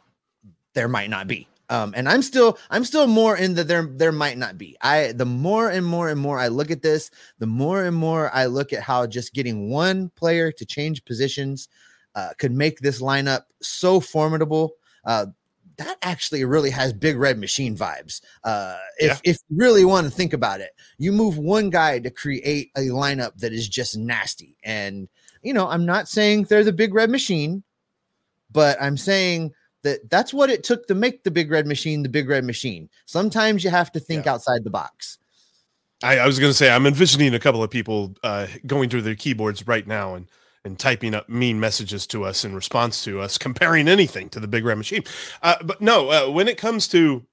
there 0.74 0.88
might 0.88 1.10
not 1.10 1.28
be. 1.28 1.48
Um, 1.70 1.94
and 1.96 2.10
I'm 2.10 2.22
still 2.22 2.58
I'm 2.70 2.84
still 2.84 3.08
more 3.08 3.38
in 3.38 3.56
the 3.56 3.64
there 3.64 3.88
there 3.90 4.12
might 4.12 4.38
not 4.38 4.58
be. 4.58 4.78
I 4.82 5.14
the 5.14 5.26
more 5.26 5.70
and 5.70 5.86
more 5.86 6.10
and 6.10 6.20
more 6.20 6.38
I 6.38 6.50
look 6.50 6.70
at 6.72 6.82
this, 6.82 7.10
the 7.40 7.48
more 7.48 7.84
and 7.84 7.96
more 7.96 8.30
I 8.34 8.46
look 8.46 8.74
at 8.74 8.84
how 8.84 9.08
just 9.08 9.34
getting 9.34 9.70
one 9.70 10.10
player 10.10 10.52
to 10.52 10.66
change 10.66 11.06
positions 11.06 11.70
uh, 12.16 12.30
could 12.38 12.52
make 12.52 12.80
this 12.80 13.02
lineup 13.02 13.44
so 13.62 14.00
formidable. 14.00 14.74
Uh, 15.06 15.28
that 15.78 15.98
actually 16.04 16.46
really 16.46 16.70
has 16.70 16.94
big 16.94 17.18
red 17.18 17.40
machine 17.40 17.76
vibes. 17.76 18.22
Uh, 18.44 18.78
if 19.00 19.08
yeah. 19.08 19.32
if 19.32 19.38
you 19.50 19.58
really 19.58 19.86
want 19.86 20.06
to 20.06 20.12
think 20.12 20.34
about 20.34 20.60
it, 20.60 20.72
you 20.98 21.12
move 21.12 21.38
one 21.38 21.70
guy 21.70 21.98
to 21.98 22.12
create 22.12 22.72
a 22.76 22.90
lineup 22.90 23.36
that 23.38 23.54
is 23.54 23.68
just 23.68 23.98
nasty. 23.98 24.58
And 24.64 25.08
you 25.42 25.54
know, 25.54 25.68
I'm 25.68 25.86
not 25.86 26.08
saying 26.08 26.44
they're 26.44 26.64
the 26.64 26.74
big 26.74 26.94
red 26.94 27.10
machine 27.10 27.64
but 28.54 28.82
I'm 28.82 28.98
saying 28.98 29.52
that 29.84 30.10
that's 30.10 30.34
what 30.34 30.50
it 30.50 30.64
took 30.64 30.88
to 30.88 30.96
make 30.96 31.24
the 31.24 31.32
big 31.32 31.52
red 31.52 31.68
machine 31.68 32.04
the 32.04 32.10
big 32.10 32.30
red 32.30 32.46
machine. 32.46 32.90
Sometimes 33.06 33.64
you 33.64 33.70
have 33.70 33.92
to 33.92 34.00
think 34.00 34.26
yeah. 34.26 34.34
outside 34.34 34.64
the 34.64 34.70
box. 34.70 35.18
I, 36.02 36.20
I 36.20 36.26
was 36.26 36.40
going 36.40 36.50
to 36.50 36.56
say 36.56 36.70
I'm 36.70 36.86
envisioning 36.86 37.34
a 37.34 37.40
couple 37.40 37.64
of 37.64 37.70
people 37.70 38.16
uh, 38.24 38.48
going 38.66 38.90
through 38.90 39.02
their 39.02 39.16
keyboards 39.16 39.68
right 39.68 39.88
now 39.88 40.16
and 40.16 40.28
and 40.66 40.80
typing 40.80 41.14
up 41.14 41.28
mean 41.28 41.60
messages 41.60 42.08
to 42.08 42.24
us 42.24 42.46
in 42.46 42.56
response 42.56 43.04
to 43.04 43.20
us 43.20 43.38
comparing 43.38 43.90
anything 43.90 44.30
to 44.30 44.40
the 44.40 44.48
big 44.48 44.64
red 44.64 44.78
machine. 44.78 45.04
Uh, 45.42 45.56
but 45.64 45.82
no, 45.82 46.10
uh, 46.10 46.32
when 46.32 46.48
it 46.48 46.58
comes 46.58 46.88
to 46.88 47.26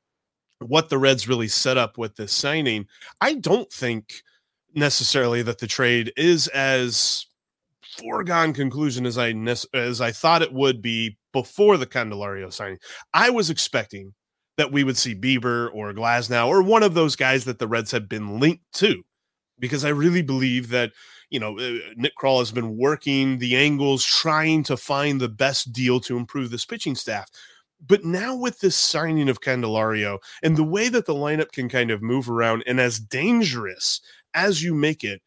what 0.59 0.89
the 0.89 0.99
Reds 0.99 1.29
really 1.29 1.47
set 1.47 1.79
up 1.79 1.97
with 1.97 2.17
this 2.17 2.33
signing, 2.33 2.87
I 3.21 3.35
don't 3.35 3.73
think 3.73 4.23
necessarily 4.75 5.43
that 5.43 5.59
the 5.59 5.67
trade 5.67 6.13
is 6.17 6.49
as 6.49 7.27
foregone 7.99 8.53
conclusion 8.53 9.07
as 9.07 9.19
I 9.19 9.35
as 9.75 10.01
I 10.01 10.13
thought 10.13 10.43
it 10.43 10.53
would 10.53 10.83
be 10.83 11.19
before 11.33 11.77
the 11.77 11.87
Candelario 11.87 12.53
signing. 12.53 12.79
I 13.15 13.31
was 13.31 13.51
expecting 13.51 14.15
that 14.57 14.73
we 14.73 14.85
would 14.85 14.97
see 14.97 15.15
Bieber 15.15 15.71
or 15.73 15.93
Glasnow 15.93 16.49
or 16.49 16.63
one 16.63 16.83
of 16.83 16.95
those 16.95 17.17
guys 17.17 17.45
that 17.45 17.59
the 17.59 17.69
Reds 17.69 17.91
have 17.93 18.09
been 18.09 18.39
linked 18.41 18.65
to, 18.75 19.03
because 19.59 19.85
I 19.85 19.91
really 19.91 20.23
believe 20.23 20.69
that 20.71 20.93
you 21.31 21.41
know 21.41 21.59
uh, 21.59 21.79
Nick 21.97 22.13
Krall 22.21 22.39
has 22.41 22.53
been 22.53 22.77
working 22.77 23.39
the 23.39 23.57
angles, 23.57 24.05
trying 24.05 24.63
to 24.65 24.77
find 24.77 25.21
the 25.21 25.29
best 25.29 25.73
deal 25.73 26.01
to 26.01 26.17
improve 26.17 26.51
this 26.51 26.67
pitching 26.67 26.95
staff. 26.95 27.29
But 27.87 28.05
now 28.05 28.37
with 28.37 28.61
this 28.61 28.77
signing 28.77 29.31
of 29.31 29.41
Candelario 29.41 30.19
and 30.43 30.57
the 30.57 30.65
way 30.65 30.89
that 30.91 31.07
the 31.07 31.15
lineup 31.15 31.53
can 31.53 31.69
kind 31.69 31.91
of 31.91 32.03
move 32.03 32.29
around 32.29 32.63
and 32.67 32.79
as 32.79 32.99
dangerous 32.99 34.03
as 34.35 34.63
you 34.63 34.75
make 34.75 35.03
it 35.03 35.23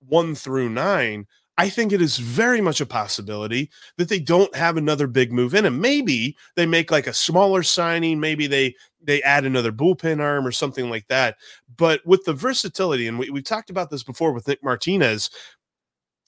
one 0.00 0.34
through 0.34 0.70
nine, 0.70 1.26
I 1.58 1.68
think 1.68 1.92
it 1.92 2.00
is 2.00 2.18
very 2.18 2.60
much 2.60 2.80
a 2.80 2.86
possibility 2.86 3.68
that 3.96 4.08
they 4.08 4.20
don't 4.20 4.54
have 4.54 4.76
another 4.76 5.08
big 5.08 5.32
move 5.32 5.54
in 5.54 5.66
and 5.66 5.80
maybe 5.80 6.36
they 6.54 6.66
make 6.66 6.92
like 6.92 7.08
a 7.08 7.12
smaller 7.12 7.64
signing, 7.64 8.20
maybe 8.20 8.46
they 8.46 8.76
they 9.02 9.20
add 9.22 9.44
another 9.44 9.72
bullpen 9.72 10.20
arm 10.20 10.46
or 10.46 10.52
something 10.52 10.88
like 10.88 11.08
that. 11.08 11.36
But 11.76 12.00
with 12.06 12.24
the 12.24 12.32
versatility, 12.32 13.08
and 13.08 13.18
we, 13.18 13.30
we 13.30 13.42
talked 13.42 13.70
about 13.70 13.90
this 13.90 14.04
before 14.04 14.32
with 14.32 14.46
Nick 14.46 14.62
Martinez, 14.62 15.30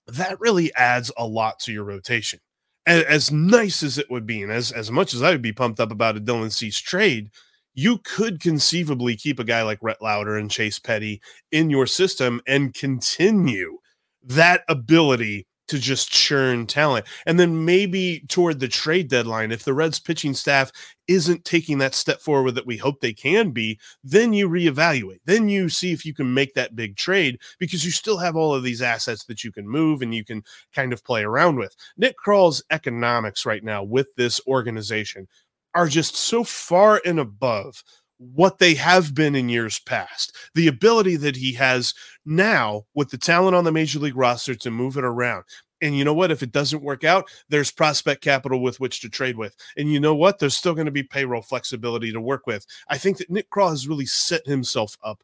that 0.09 0.41
really 0.41 0.75
adds 0.75 1.13
a 1.17 1.27
lot 1.27 1.61
to 1.61 1.73
your 1.73 1.85
rotation. 1.85 2.41
As, 2.87 3.05
as 3.05 3.31
nice 3.31 3.83
as 3.83 3.99
it 3.99 4.11
would 4.11 4.27
be, 4.27 4.43
and 4.43 4.51
as, 4.51 4.73
as 4.73 4.91
much 4.91 5.15
as 5.15 5.23
I 5.23 5.31
would 5.31 5.43
be 5.43 5.53
pumped 5.53 5.81
up 5.81 5.93
about 5.93 6.17
a 6.17 6.21
Dylan 6.21 6.53
Cease 6.53 6.79
trade, 6.79 7.31
you 7.75 7.99
could 7.99 8.41
conceivably 8.41 9.17
keep 9.17 9.39
a 9.39 9.45
guy 9.45 9.63
like 9.63 9.79
Rhett 9.83 10.03
Lowder 10.03 10.37
and 10.37 10.51
Chase 10.51 10.79
Petty 10.79 11.21
in 11.53 11.71
your 11.71 11.87
system 11.87 12.41
and 12.47 12.75
continue 12.75 13.79
that 14.23 14.63
ability 14.69 15.47
to 15.71 15.79
just 15.79 16.11
churn 16.11 16.67
talent. 16.67 17.07
And 17.27 17.39
then 17.39 17.65
maybe 17.65 18.25
toward 18.29 18.59
the 18.59 18.67
trade 18.67 19.09
deadline, 19.09 19.53
if 19.53 19.63
the 19.63 19.73
Reds 19.73 20.01
pitching 20.01 20.35
staff 20.35 20.73
isn't 21.07 21.45
taking 21.45 21.79
that 21.79 21.95
step 21.95 22.21
forward 22.21 22.57
that 22.57 22.67
we 22.67 22.77
hope 22.77 23.01
they 23.01 23.13
can 23.13 23.53
be, 23.53 23.79
then 24.03 24.33
you 24.33 24.49
reevaluate. 24.49 25.21
Then 25.27 25.49
you 25.49 25.69
see 25.69 25.93
if 25.93 26.05
you 26.05 26.13
can 26.13 26.35
make 26.35 26.55
that 26.55 26.75
big 26.75 26.97
trade 26.97 27.39
because 27.61 27.85
you 27.85 27.93
still 27.93 28.19
have 28.19 28.35
all 28.35 28.53
of 28.53 28.65
these 28.65 28.83
assets 28.83 29.25
that 29.27 29.45
you 29.45 29.53
can 29.53 29.69
move 29.69 30.03
and 30.03 30.13
you 30.13 30.25
can 30.25 30.43
kind 30.75 30.93
of 30.93 31.05
play 31.05 31.23
around 31.23 31.57
with. 31.57 31.77
Nick 31.97 32.17
Krall's 32.17 32.65
economics 32.73 33.47
right 33.47 33.63
now 33.63 33.85
with 33.85 34.13
this 34.17 34.41
organization 34.49 35.29
are 35.77 35.87
just 35.87 36.17
so 36.17 36.43
far 36.43 37.01
and 37.05 37.21
above 37.21 37.85
what 38.21 38.59
they 38.59 38.75
have 38.75 39.15
been 39.15 39.35
in 39.35 39.49
years 39.49 39.79
past. 39.81 40.37
The 40.55 40.69
ability 40.69 41.17
that 41.17 41.37
he 41.37 41.55
has 41.55 41.95
now 42.27 42.85
with 42.95 43.11
the 43.11 43.19
talent 43.19 43.57
on 43.57 43.65
the 43.65 43.73
major 43.73 43.99
league 43.99 44.17
roster 44.17 44.55
to 44.55 44.71
move 44.71 44.99
it 44.99 45.05
around. 45.05 45.45
And 45.83 45.97
you 45.97 46.05
know 46.05 46.13
what? 46.13 46.31
If 46.31 46.43
it 46.43 46.53
doesn't 46.53 46.83
work 46.83 47.05
out, 47.05 47.31
there's 47.49 47.71
prospect 47.71 48.23
capital 48.23 48.63
with 48.63 48.79
which 48.79 49.01
to 49.01 49.09
trade 49.09 49.39
with. 49.39 49.57
And 49.79 49.91
you 49.91 49.99
know 49.99 50.15
what? 50.15 50.39
There's 50.39 50.55
still 50.55 50.75
going 50.75 50.85
to 50.85 50.93
be 50.93 51.03
payroll 51.03 51.41
flexibility 51.41 52.13
to 52.13 52.21
work 52.21 52.47
with. 52.47 52.67
I 52.89 52.99
think 52.99 53.17
that 53.17 53.31
Nick 53.31 53.49
Krall 53.49 53.71
has 53.71 53.89
really 53.89 54.05
set 54.05 54.47
himself 54.47 54.99
up 55.03 55.23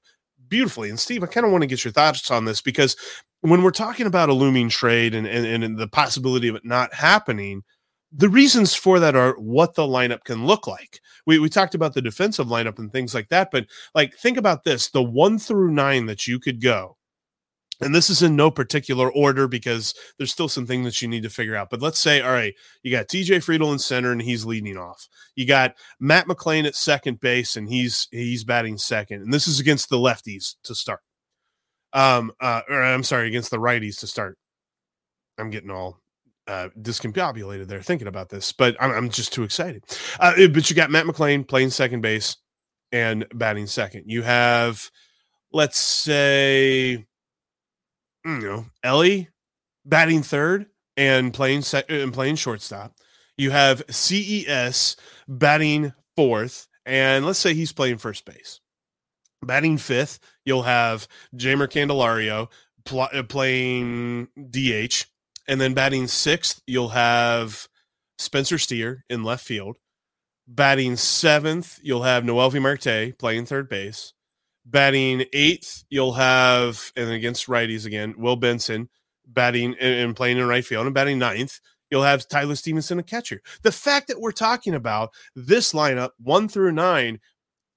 beautifully. 0.49 0.89
And 0.89 0.99
Steve, 0.99 1.23
I 1.23 1.27
kind 1.27 1.45
of 1.45 1.53
want 1.53 1.63
to 1.63 1.69
get 1.69 1.85
your 1.85 1.93
thoughts 1.93 2.31
on 2.31 2.47
this 2.47 2.63
because 2.63 2.97
when 3.43 3.63
we're 3.63 3.71
talking 3.71 4.07
about 4.07 4.31
a 4.31 4.35
looming 4.35 4.71
trade 4.71 5.15
and, 5.15 5.27
and, 5.27 5.63
and 5.63 5.77
the 5.77 5.89
possibility 5.89 6.49
of 6.49 6.57
it 6.57 6.65
not 6.65 6.95
happening, 6.95 7.63
the 8.13 8.29
reasons 8.29 8.75
for 8.75 9.01
that 9.01 9.17
are 9.17 9.35
what 9.35 9.75
the 9.75 9.83
lineup 9.83 10.25
can 10.25 10.47
look 10.47 10.67
like. 10.67 11.01
We, 11.27 11.39
we 11.39 11.49
talked 11.49 11.75
about 11.75 11.95
the 11.95 12.03
defensive 12.03 12.47
lineup 12.47 12.79
and 12.79 12.91
things 12.91 13.15
like 13.15 13.29
that, 13.31 13.51
but 13.51 13.67
like 13.95 14.15
think 14.15 14.37
about 14.39 14.65
this 14.65 14.89
the 14.91 15.03
one 15.03 15.39
through 15.39 15.73
nine 15.73 16.07
that 16.07 16.27
you 16.27 16.39
could 16.39 16.63
go 16.63 16.97
and 17.81 17.95
this 17.95 18.09
is 18.09 18.23
in 18.23 18.37
no 18.37 18.51
particular 18.51 19.11
order 19.13 19.47
because 19.47 19.95
there's 20.17 20.33
still 20.33 20.49
some 20.49 20.67
things 20.67 20.85
that 20.87 21.03
you 21.03 21.09
need 21.09 21.23
to 21.25 21.31
figure 21.31 21.57
out. 21.57 21.69
But 21.71 21.83
let's 21.83 21.99
say, 21.99 22.23
all 22.23 22.33
right, 22.33 22.55
you 22.83 22.91
got 22.91 23.09
TJ 23.09 23.45
Friedl 23.45 23.73
in 23.73 23.79
center 23.79 24.13
and 24.13 24.23
he's 24.23 24.47
leading 24.47 24.79
off. 24.79 25.09
You 25.35 25.47
got 25.47 25.75
Matt 26.01 26.27
McLain 26.27 26.67
at 26.67 26.75
second 26.75 27.21
base 27.21 27.57
and 27.57 27.69
he's 27.69 28.09
he's 28.11 28.45
batting 28.45 28.79
second. 28.79 29.23
And 29.23 29.33
this 29.33 29.47
is 29.47 29.61
against 29.61 29.91
the 29.91 29.99
lefties 29.99 30.55
to 30.65 30.75
start. 30.75 31.01
Um, 31.93 32.33
uh, 32.41 32.63
or 32.69 32.83
I'm 32.83 33.03
sorry, 33.03 33.29
against 33.29 33.51
the 33.51 33.59
righties 33.59 34.01
to 34.01 34.07
start. 34.07 34.39
I'm 35.39 35.51
getting 35.51 35.71
all 35.71 36.01
uh, 36.47 36.69
discombobulated 36.81 37.67
there 37.67 37.83
thinking 37.83 38.09
about 38.09 38.29
this, 38.29 38.53
but 38.53 38.77
I'm, 38.81 38.91
I'm 38.93 39.11
just 39.11 39.33
too 39.33 39.43
excited. 39.43 39.85
Uh, 40.21 40.47
but 40.49 40.71
you 40.71 40.77
got 40.77 40.91
Matt 40.91 41.07
McLain 41.07 41.47
playing 41.47 41.71
second 41.71 42.01
base 42.01 42.37
and 42.93 43.27
batting 43.35 43.67
second. 43.67 44.05
You 44.07 44.23
have, 44.23 44.91
let's 45.53 45.79
say 45.79 47.07
you 48.27 48.41
know, 48.41 48.67
Elly 48.83 49.29
batting 49.85 50.23
third 50.23 50.67
and 50.97 51.33
playing 51.33 51.63
sec- 51.63 51.91
and 51.91 52.13
playing 52.13 52.37
shortstop. 52.37 52.93
You 53.39 53.51
have 53.51 53.83
CES 53.89 54.97
batting 55.29 55.93
fourth, 56.17 56.69
and 56.85 57.25
let's 57.25 57.39
say 57.39 57.55
he's 57.55 57.73
playing 57.73 57.99
first 57.99 58.25
base. 58.25 58.61
Batting 59.43 59.79
fifth, 59.79 60.19
you'll 60.45 60.63
have 60.63 61.07
Jeimer 61.37 61.69
Candelario 61.69 62.49
pl- 62.85 63.09
uh, 63.13 63.23
playing 63.23 64.29
DH, 64.51 65.07
and 65.49 65.61
then 65.61 65.75
batting 65.75 66.07
sixth, 66.07 66.63
you'll 66.67 66.91
have 66.91 67.69
Spencer 68.19 68.59
Steer 68.59 69.05
in 69.09 69.23
left 69.23 69.45
field. 69.45 69.77
Batting 70.49 70.97
seventh, 70.97 71.79
you'll 71.83 72.05
have 72.05 72.25
Noel 72.25 72.51
Noelvi 72.51 72.63
Marte 72.63 73.19
playing 73.19 73.47
third 73.47 73.69
base. 73.69 74.13
Batting 74.65 75.25
eighth, 75.33 75.85
you'll 75.91 76.15
have, 76.15 76.93
and 76.97 77.11
against 77.11 77.47
righties 77.47 77.87
again, 77.87 78.15
Will 78.17 78.37
Benson 78.37 78.89
batting 79.27 79.75
and, 79.81 80.15
playing 80.15 80.39
in 80.39 80.47
right 80.47 80.65
field, 80.65 80.87
and 80.87 80.95
batting 80.95 81.19
ninth, 81.19 81.61
you'll 81.91 82.03
have 82.03 82.29
Tyler 82.29 82.55
Stephenson, 82.55 82.99
a 82.99 83.03
catcher. 83.03 83.43
The 83.63 83.73
fact 83.73 84.09
that 84.09 84.21
we're 84.21 84.33
talking 84.33 84.75
about 84.75 85.13
this 85.35 85.73
lineup, 85.73 86.11
one 86.19 86.49
through 86.49 86.73
nine, 86.73 87.21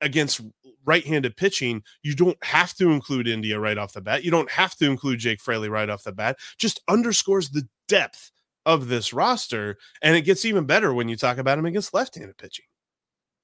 against 0.02 0.42
right-handed 0.86 1.38
pitching, 1.38 1.84
you 2.04 2.16
don't 2.16 2.42
have 2.44 2.74
to 2.76 2.92
include 2.92 3.28
India 3.28 3.60
right 3.60 3.78
off 3.78 3.94
the 3.94 4.02
bat. 4.02 4.24
You 4.24 4.32
don't 4.32 4.52
have 4.52 4.76
to 4.78 4.86
include 4.86 5.20
Jake 5.20 5.42
Fraley 5.42 5.70
right 5.70 5.90
off 5.90 6.04
the 6.04 6.12
bat. 6.12 6.38
Just 6.58 6.82
underscores 6.88 7.50
the 7.50 7.68
depth 7.88 8.32
of 8.66 8.88
this 8.88 9.14
roster, 9.14 9.78
and 10.02 10.16
it 10.16 10.22
gets 10.22 10.46
even 10.46 10.66
better 10.66 10.94
when 10.94 11.10
you 11.10 11.16
talk 11.16 11.38
about 11.38 11.58
him 11.58 11.66
against 11.66 11.94
left-handed 11.94 12.38
pitching 12.38 12.66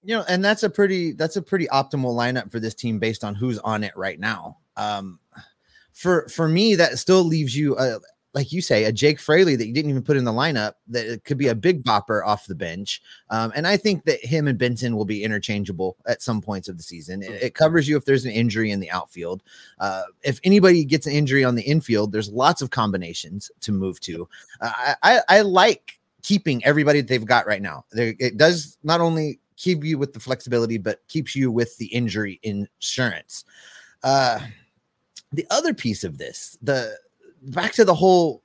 you 0.06 0.16
know, 0.16 0.24
and 0.30 0.46
that's 0.46 0.62
a 0.62 0.70
pretty 0.70 1.14
that's 1.14 1.36
a 1.36 1.42
pretty 1.42 1.66
optimal 1.68 2.14
lineup 2.16 2.52
for 2.52 2.60
this 2.60 2.76
team 2.76 3.00
based 3.00 3.24
on 3.24 3.34
who's 3.34 3.58
on 3.60 3.84
it 3.84 3.98
right 3.98 4.20
now. 4.20 4.58
Um, 4.78 5.20
for 5.94 6.28
for 6.30 6.48
me, 6.48 6.76
that 6.76 7.00
still 7.00 7.24
leaves 7.24 7.58
you, 7.58 7.76
uh, 7.76 7.98
like 8.36 8.52
you 8.52 8.62
say, 8.62 8.84
a 8.84 8.92
Jake 8.92 9.18
Fraley 9.18 9.56
that 9.56 9.66
you 9.66 9.74
didn't 9.74 9.90
even 9.90 10.04
put 10.04 10.18
in 10.18 10.26
the 10.26 10.32
lineup 10.34 10.74
that 10.90 11.24
could 11.24 11.38
be 11.38 11.48
a 11.48 11.56
big 11.56 11.86
bopper 11.86 12.24
off 12.24 12.48
the 12.48 12.54
bench. 12.54 13.02
Um, 13.30 13.54
and 13.56 13.66
I 13.66 13.78
think 13.78 14.04
that 14.04 14.24
him 14.24 14.50
and 14.50 14.60
Benson 14.60 14.98
will 14.98 15.06
be 15.06 15.24
interchangeable 15.24 15.96
at 16.06 16.22
some 16.22 16.42
points 16.42 16.68
of 16.68 16.76
the 16.76 16.84
season. 16.84 17.24
It, 17.24 17.32
it 17.42 17.56
covers 17.56 17.88
you 17.88 17.96
if 17.96 18.04
there's 18.04 18.26
an 18.26 18.32
injury 18.32 18.72
in 18.72 18.82
the 18.82 18.92
outfield. 18.92 19.42
Uh, 19.80 20.04
if 20.22 20.42
anybody 20.44 20.84
gets 20.84 21.08
an 21.08 21.14
injury 21.14 21.46
on 21.46 21.56
the 21.56 21.64
infield, 21.64 22.12
there's 22.12 22.30
lots 22.30 22.62
of 22.62 22.72
combinations 22.72 23.50
to 23.62 23.72
move 23.72 24.02
to. 24.02 24.28
Uh, 24.60 24.72
I, 24.76 24.96
I, 25.02 25.22
I 25.30 25.42
like 25.42 25.98
keeping 26.22 26.64
everybody 26.66 27.00
that 27.00 27.08
they've 27.08 27.26
got 27.26 27.48
right 27.48 27.62
now. 27.62 27.86
There, 27.94 28.16
it 28.20 28.36
does 28.36 28.78
not 28.84 29.00
only 29.00 29.40
keep 29.56 29.82
you 29.86 29.98
with 29.98 30.12
the 30.12 30.20
flexibility, 30.20 30.78
but 30.78 31.08
keeps 31.08 31.38
you 31.38 31.52
with 31.52 31.78
the 31.78 31.86
injury 31.86 32.42
insurance. 32.44 33.46
Uh, 34.04 34.42
the 35.32 35.48
other 35.50 35.74
piece 35.74 36.04
of 36.04 36.18
this, 36.18 36.58
the 36.62 36.98
back 37.46 37.74
to 37.74 37.86
the 37.86 37.96
whole, 37.96 38.42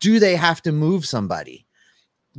do 0.00 0.18
they 0.18 0.36
have 0.36 0.62
to 0.62 0.72
move 0.72 1.06
somebody? 1.06 1.66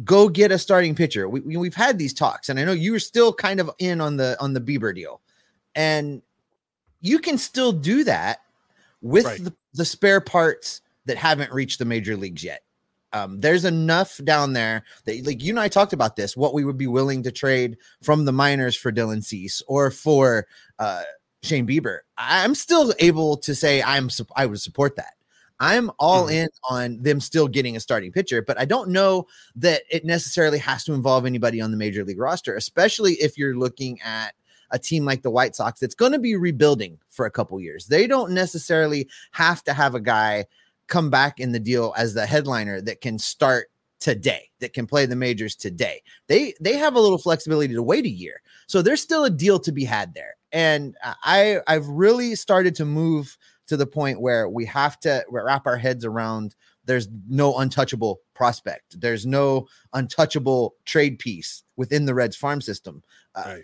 Go 0.03 0.27
get 0.27 0.51
a 0.51 0.57
starting 0.57 0.95
pitcher. 0.95 1.29
We, 1.29 1.41
we 1.41 1.57
we've 1.57 1.75
had 1.75 1.99
these 1.99 2.13
talks, 2.13 2.49
and 2.49 2.59
I 2.59 2.63
know 2.65 2.71
you 2.71 2.93
were 2.93 2.99
still 2.99 3.31
kind 3.31 3.59
of 3.59 3.69
in 3.77 4.01
on 4.01 4.17
the 4.17 4.35
on 4.39 4.53
the 4.53 4.61
Bieber 4.61 4.93
deal, 4.93 5.21
and 5.75 6.21
you 7.01 7.19
can 7.19 7.37
still 7.37 7.71
do 7.71 8.03
that 8.05 8.39
with 9.01 9.25
right. 9.25 9.43
the, 9.43 9.53
the 9.73 9.85
spare 9.85 10.21
parts 10.21 10.81
that 11.05 11.17
haven't 11.17 11.51
reached 11.51 11.77
the 11.77 11.85
major 11.85 12.17
leagues 12.17 12.43
yet. 12.43 12.63
Um, 13.11 13.39
there's 13.39 13.65
enough 13.65 14.19
down 14.23 14.53
there 14.53 14.83
that, 15.05 15.23
like 15.25 15.43
you 15.43 15.51
and 15.51 15.59
I 15.59 15.67
talked 15.67 15.93
about 15.93 16.15
this, 16.15 16.35
what 16.35 16.55
we 16.55 16.65
would 16.65 16.77
be 16.77 16.87
willing 16.87 17.21
to 17.23 17.31
trade 17.31 17.77
from 18.01 18.25
the 18.25 18.31
minors 18.31 18.75
for 18.75 18.91
Dylan 18.91 19.23
Cease 19.23 19.61
or 19.67 19.91
for 19.91 20.47
uh, 20.79 21.03
Shane 21.43 21.67
Bieber. 21.67 21.99
I'm 22.17 22.55
still 22.55 22.91
able 22.97 23.37
to 23.37 23.53
say 23.53 23.83
I'm 23.83 24.09
I 24.35 24.47
would 24.47 24.61
support 24.61 24.95
that. 24.95 25.13
I'm 25.63 25.91
all 25.97 26.25
mm-hmm. 26.25 26.35
in 26.35 26.49
on 26.69 27.01
them 27.01 27.21
still 27.21 27.47
getting 27.47 27.77
a 27.77 27.79
starting 27.79 28.11
pitcher, 28.11 28.41
but 28.41 28.59
I 28.59 28.65
don't 28.65 28.89
know 28.89 29.27
that 29.55 29.83
it 29.89 30.03
necessarily 30.03 30.57
has 30.57 30.83
to 30.83 30.93
involve 30.93 31.25
anybody 31.25 31.61
on 31.61 31.71
the 31.71 31.77
major 31.77 32.03
league 32.03 32.19
roster, 32.19 32.57
especially 32.57 33.13
if 33.13 33.37
you're 33.37 33.55
looking 33.55 34.01
at 34.01 34.33
a 34.71 34.79
team 34.79 35.05
like 35.05 35.21
the 35.21 35.31
White 35.31 35.55
Sox 35.55 35.79
that's 35.79 35.95
going 35.95 36.11
to 36.11 36.19
be 36.19 36.35
rebuilding 36.35 36.99
for 37.07 37.25
a 37.25 37.31
couple 37.31 37.61
years. 37.61 37.85
They 37.85 38.07
don't 38.07 38.33
necessarily 38.33 39.07
have 39.31 39.63
to 39.63 39.73
have 39.73 39.95
a 39.95 40.01
guy 40.01 40.47
come 40.87 41.09
back 41.09 41.39
in 41.39 41.53
the 41.53 41.61
deal 41.61 41.93
as 41.95 42.13
the 42.13 42.25
headliner 42.25 42.81
that 42.81 42.99
can 42.99 43.17
start 43.17 43.67
today 44.01 44.49
that 44.59 44.73
can 44.73 44.85
play 44.85 45.05
the 45.05 45.15
majors 45.15 45.55
today 45.55 46.01
they 46.27 46.53
they 46.59 46.75
have 46.75 46.95
a 46.95 46.99
little 46.99 47.17
flexibility 47.17 47.73
to 47.73 47.81
wait 47.81 48.03
a 48.03 48.09
year 48.09 48.41
so 48.67 48.81
there's 48.81 49.01
still 49.01 49.23
a 49.23 49.29
deal 49.29 49.57
to 49.57 49.71
be 49.71 49.85
had 49.85 50.13
there 50.13 50.35
and 50.51 50.97
i 51.23 51.57
i've 51.67 51.87
really 51.87 52.35
started 52.35 52.75
to 52.75 52.83
move 52.83 53.37
to 53.67 53.77
the 53.77 53.87
point 53.87 54.21
where 54.21 54.49
we 54.49 54.65
have 54.65 54.99
to 54.99 55.23
wrap 55.29 55.65
our 55.65 55.77
heads 55.77 56.05
around 56.05 56.55
there's 56.85 57.07
no 57.27 57.57
untouchable 57.57 58.19
prospect 58.33 58.99
there's 58.99 59.25
no 59.25 59.67
untouchable 59.93 60.75
trade 60.85 61.19
piece 61.19 61.63
within 61.75 62.05
the 62.05 62.13
reds 62.13 62.35
farm 62.35 62.61
system 62.61 63.03
uh, 63.35 63.43
right. 63.45 63.63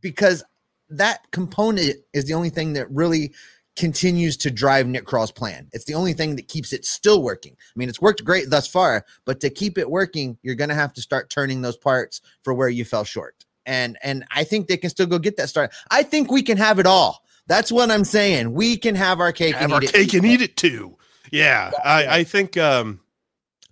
because 0.00 0.42
that 0.88 1.30
component 1.30 1.96
is 2.12 2.24
the 2.26 2.34
only 2.34 2.50
thing 2.50 2.72
that 2.72 2.90
really 2.90 3.32
continues 3.76 4.36
to 4.36 4.50
drive 4.50 4.86
Nick 4.86 5.06
Krall's 5.06 5.30
plan. 5.30 5.68
It's 5.72 5.84
the 5.84 5.94
only 5.94 6.12
thing 6.12 6.36
that 6.36 6.48
keeps 6.48 6.72
it 6.72 6.84
still 6.84 7.22
working. 7.22 7.52
I 7.58 7.72
mean, 7.76 7.88
it's 7.88 8.00
worked 8.00 8.24
great 8.24 8.50
thus 8.50 8.66
far, 8.66 9.06
but 9.24 9.40
to 9.40 9.50
keep 9.50 9.78
it 9.78 9.90
working, 9.90 10.36
you're 10.42 10.54
going 10.54 10.68
to 10.68 10.74
have 10.74 10.92
to 10.94 11.00
start 11.00 11.30
turning 11.30 11.62
those 11.62 11.76
parts 11.76 12.20
for 12.42 12.52
where 12.52 12.68
you 12.68 12.84
fell 12.84 13.04
short. 13.04 13.44
And 13.66 13.96
and 14.02 14.24
I 14.34 14.44
think 14.44 14.66
they 14.66 14.76
can 14.76 14.90
still 14.90 15.06
go 15.06 15.18
get 15.18 15.36
that 15.36 15.48
start. 15.48 15.72
I 15.90 16.02
think 16.02 16.30
we 16.30 16.42
can 16.42 16.56
have 16.56 16.78
it 16.78 16.86
all. 16.86 17.22
That's 17.50 17.72
what 17.72 17.90
I'm 17.90 18.04
saying. 18.04 18.52
We 18.52 18.76
can 18.76 18.94
have 18.94 19.18
our 19.18 19.32
cake 19.32 19.56
have 19.56 19.64
and 19.64 19.72
our 19.72 19.82
eat 19.82 19.92
cake 19.92 20.14
it. 20.14 20.18
and 20.18 20.26
eat 20.26 20.40
it 20.40 20.56
too. 20.56 20.96
Yeah, 21.32 21.72
I, 21.84 22.18
I 22.18 22.24
think 22.24 22.56
um 22.56 23.00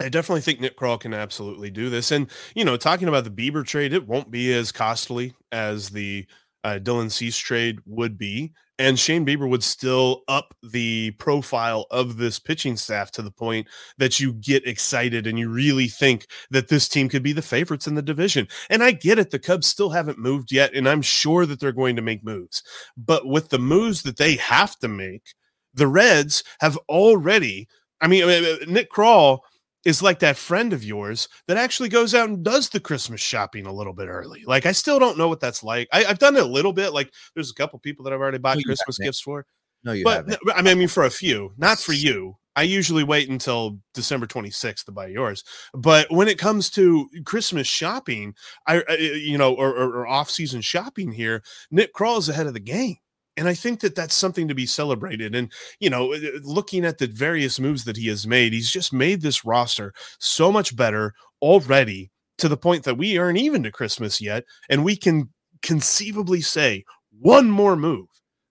I 0.01 0.09
definitely 0.09 0.41
think 0.41 0.59
Nick 0.59 0.77
Krall 0.77 0.99
can 0.99 1.15
absolutely 1.15 1.71
do 1.71 1.89
this. 1.89 2.11
And 2.11 2.27
you 2.57 2.65
know, 2.65 2.77
talking 2.77 3.07
about 3.07 3.23
the 3.23 3.31
Bieber 3.31 3.65
trade, 3.65 3.93
it 3.93 4.09
won't 4.09 4.33
be 4.33 4.53
as 4.53 4.73
costly 4.73 5.33
as 5.53 5.91
the 5.91 6.27
uh, 6.65 6.81
Dylan 6.83 7.09
Cease 7.13 7.39
trade 7.39 7.79
would 7.87 8.19
be. 8.19 8.53
And 8.79 8.99
Shane 8.99 9.27
Bieber 9.27 9.49
would 9.49 9.65
still 9.65 10.23
up 10.29 10.55
the 10.63 11.11
profile 11.13 11.87
of 11.91 12.17
this 12.17 12.39
pitching 12.39 12.77
staff 12.77 13.11
to 13.13 13.23
the 13.23 13.31
point 13.31 13.67
that 13.99 14.21
you 14.21 14.35
get 14.35 14.67
excited 14.67 15.27
and 15.27 15.39
you 15.39 15.49
really 15.49 15.89
think 15.89 16.29
that 16.51 16.69
this 16.69 16.89
team 16.89 17.09
could 17.09 17.23
be 17.23 17.33
the 17.33 17.43
favorites 17.43 17.89
in 17.89 17.97
the 17.97 18.03
division. 18.03 18.47
And 18.71 18.83
I 18.83 18.93
get 18.93 19.19
it. 19.19 19.31
The 19.31 19.39
Cubs 19.39 19.67
still 19.67 19.91
haven't 19.91 20.19
moved 20.19 20.53
yet. 20.53 20.75
And 20.75 20.89
I'm 20.89 21.03
sure 21.03 21.45
that 21.47 21.59
they're 21.59 21.73
going 21.73 21.97
to 21.97 22.03
make 22.03 22.25
moves. 22.25 22.63
But 22.97 23.27
with 23.27 23.49
the 23.49 23.59
moves 23.59 24.03
that 24.03 24.17
they 24.17 24.37
have 24.37 24.79
to 24.79 24.89
make, 24.89 25.35
the 25.75 25.89
Reds 25.89 26.45
have 26.61 26.79
already, 26.89 27.69
I 28.01 28.07
mean, 28.07 28.25
uh, 28.25 28.27
uh, 28.29 28.57
Nick 28.69 28.91
Krall 28.91 29.41
is 29.89 30.03
like 30.03 30.19
that 30.19 30.37
friend 30.37 30.75
of 30.75 30.85
yours 30.85 31.31
that 31.47 31.57
actually 31.57 31.89
goes 31.89 32.15
out 32.15 32.29
and 32.29 32.45
does 32.45 32.69
the 32.69 32.79
Christmas 32.79 33.23
shopping 33.23 33.65
a 33.65 33.73
little 33.73 33.95
bit 33.95 34.07
early. 34.07 34.45
Like 34.45 34.67
I 34.67 34.73
still 34.73 34.99
don't 34.99 35.17
know 35.17 35.29
what 35.29 35.41
that's 35.41 35.65
like. 35.65 35.89
I, 35.91 36.03
have 36.03 36.19
done 36.19 36.37
it 36.37 36.43
a 36.43 36.47
little 36.47 36.75
bit. 36.75 36.93
Like 36.93 37.11
there's 37.35 37.51
a 37.51 37.55
couple 37.55 37.79
people 37.79 38.05
that 38.05 38.13
I've 38.13 38.21
already 38.21 38.37
bought 38.37 38.59
no, 38.59 38.65
Christmas 38.65 38.99
gifts 38.99 39.23
for. 39.23 39.47
No, 39.85 39.93
you 39.93 40.05
but 40.05 40.29
haven't. 40.29 40.41
I 40.55 40.75
mean, 40.75 40.89
for 40.89 41.05
a 41.05 41.11
few, 41.11 41.55
not 41.57 41.79
for 41.79 41.95
you. 41.95 42.37
I 42.55 42.63
usually 42.63 43.03
wait 43.03 43.31
until 43.31 43.79
December 43.95 44.27
26th 44.27 44.85
to 44.85 44.93
buy 44.93 45.07
yours. 45.07 45.43
But 45.73 46.11
when 46.11 46.29
it 46.29 46.39
comes 46.39 46.69
to 46.71 47.09
Christmas 47.25 47.67
shopping, 47.67 48.35
I, 48.67 48.83
I 48.87 48.95
you 48.97 49.39
know, 49.39 49.55
or, 49.55 49.71
or, 49.71 50.01
or 50.01 50.07
off-season 50.07 50.61
shopping 50.61 51.13
here, 51.13 51.43
Nick 51.71 51.95
Krall 51.95 52.19
is 52.19 52.29
ahead 52.29 52.49
of 52.49 52.55
the 52.55 52.61
game. 52.61 52.97
And 53.39 53.49
I 53.49 53.55
think 53.55 53.81
that 53.81 53.95
that's 53.95 54.15
something 54.15 54.49
to 54.49 54.55
be 54.55 54.67
celebrated. 54.67 55.35
And, 55.35 55.53
you 55.79 55.89
know, 55.89 56.15
looking 56.43 56.85
at 56.85 56.99
the 56.99 57.07
various 57.07 57.61
moves 57.61 57.85
that 57.85 57.97
he 57.97 58.09
has 58.09 58.27
made, 58.27 58.53
he's 58.53 58.71
just 58.71 58.93
made 58.93 59.23
this 59.23 59.45
roster 59.45 59.95
so 60.19 60.51
much 60.51 60.75
better 60.75 61.15
already 61.41 62.11
to 62.39 62.49
the 62.49 62.57
point 62.57 62.83
that 62.83 62.99
we 62.99 63.17
aren't 63.17 63.39
even 63.39 63.63
to 63.63 63.71
Christmas 63.71 64.21
yet. 64.21 64.45
And 64.69 64.85
we 64.85 64.97
can 64.97 65.31
conceivably 65.63 66.41
say 66.41 66.85
one 67.21 67.49
more 67.49 67.77
move 67.77 68.09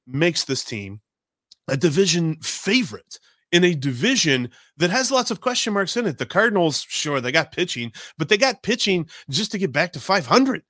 makes 0.07 0.45
this 0.45 0.63
team 0.63 1.01
a 1.67 1.75
division 1.75 2.37
favorite 2.41 3.19
in 3.51 3.63
a 3.63 3.73
division 3.73 4.49
that 4.77 4.89
has 4.89 5.11
lots 5.11 5.31
of 5.31 5.41
question 5.41 5.73
marks 5.73 5.97
in 5.97 6.05
it. 6.05 6.17
The 6.17 6.25
Cardinals, 6.25 6.85
sure, 6.87 7.19
they 7.19 7.31
got 7.31 7.51
pitching, 7.51 7.91
but 8.17 8.29
they 8.29 8.37
got 8.37 8.63
pitching 8.63 9.09
just 9.29 9.51
to 9.51 9.57
get 9.57 9.71
back 9.73 9.93
to 9.93 9.99
500. 9.99 10.63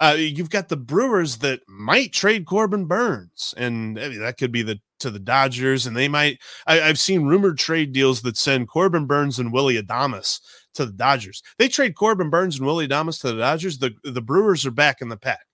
Uh, 0.00 0.16
you've 0.18 0.50
got 0.50 0.68
the 0.68 0.76
Brewers 0.76 1.38
that 1.38 1.60
might 1.68 2.12
trade 2.12 2.46
Corbin 2.46 2.86
Burnes, 2.86 3.54
and 3.56 3.98
I 3.98 4.08
mean, 4.08 4.20
that 4.20 4.38
could 4.38 4.50
be 4.50 4.62
the 4.62 4.80
to 5.00 5.10
the 5.10 5.20
Dodgers, 5.20 5.86
and 5.86 5.96
they 5.96 6.08
might. 6.08 6.40
I, 6.66 6.76
have 6.76 6.98
seen 6.98 7.24
rumored 7.26 7.58
trade 7.58 7.92
deals 7.92 8.22
that 8.22 8.36
send 8.36 8.68
Corbin 8.68 9.06
Burnes 9.06 9.38
and 9.38 9.52
Willy 9.52 9.80
Adames 9.80 10.40
to 10.74 10.84
the 10.84 10.92
Dodgers. 10.92 11.42
They 11.58 11.68
trade 11.68 11.94
Corbin 11.94 12.30
Burnes 12.30 12.58
and 12.58 12.66
Willy 12.66 12.88
Adames 12.88 13.20
to 13.20 13.32
the 13.32 13.38
Dodgers. 13.38 13.78
The 13.78 13.92
the 14.02 14.22
Brewers 14.22 14.66
are 14.66 14.72
back 14.72 15.00
in 15.00 15.08
the 15.08 15.16
pack. 15.16 15.46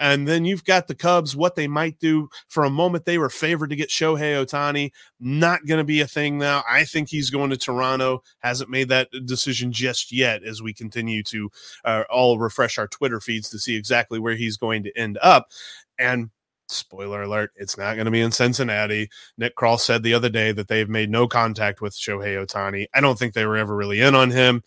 And 0.00 0.26
then 0.26 0.44
you've 0.44 0.64
got 0.64 0.86
the 0.86 0.94
Cubs, 0.94 1.36
what 1.36 1.54
they 1.54 1.68
might 1.68 1.98
do. 1.98 2.28
For 2.48 2.64
a 2.64 2.70
moment, 2.70 3.04
they 3.04 3.18
were 3.18 3.30
favored 3.30 3.70
to 3.70 3.76
get 3.76 3.88
Shohei 3.88 4.44
Ohtani. 4.44 4.92
Not 5.20 5.66
going 5.66 5.78
to 5.78 5.84
be 5.84 6.00
a 6.00 6.06
thing 6.06 6.38
now. 6.38 6.64
I 6.68 6.84
think 6.84 7.08
he's 7.08 7.30
going 7.30 7.50
to 7.50 7.56
Toronto. 7.56 8.22
Hasn't 8.40 8.70
made 8.70 8.88
that 8.88 9.08
decision 9.26 9.72
just 9.72 10.12
yet 10.12 10.42
as 10.44 10.62
we 10.62 10.72
continue 10.72 11.22
to 11.24 11.50
uh, 11.84 12.04
all 12.10 12.38
refresh 12.38 12.78
our 12.78 12.88
Twitter 12.88 13.20
feeds 13.20 13.50
to 13.50 13.58
see 13.58 13.76
exactly 13.76 14.18
where 14.18 14.36
he's 14.36 14.56
going 14.56 14.82
to 14.84 14.96
end 14.96 15.18
up. 15.22 15.50
And 15.98 16.30
spoiler 16.68 17.22
alert, 17.22 17.52
it's 17.56 17.76
not 17.76 17.94
going 17.94 18.04
to 18.04 18.10
be 18.10 18.20
in 18.20 18.30
Cincinnati. 18.30 19.10
Nick 19.36 19.56
Krall 19.56 19.80
said 19.80 20.02
the 20.02 20.14
other 20.14 20.28
day 20.28 20.52
that 20.52 20.68
they've 20.68 20.88
made 20.88 21.10
no 21.10 21.26
contact 21.26 21.80
with 21.80 21.94
Shohei 21.94 22.44
Ohtani. 22.44 22.86
I 22.94 23.00
don't 23.00 23.18
think 23.18 23.34
they 23.34 23.46
were 23.46 23.56
ever 23.56 23.74
really 23.74 24.00
in 24.00 24.14
on 24.14 24.30
him. 24.30 24.62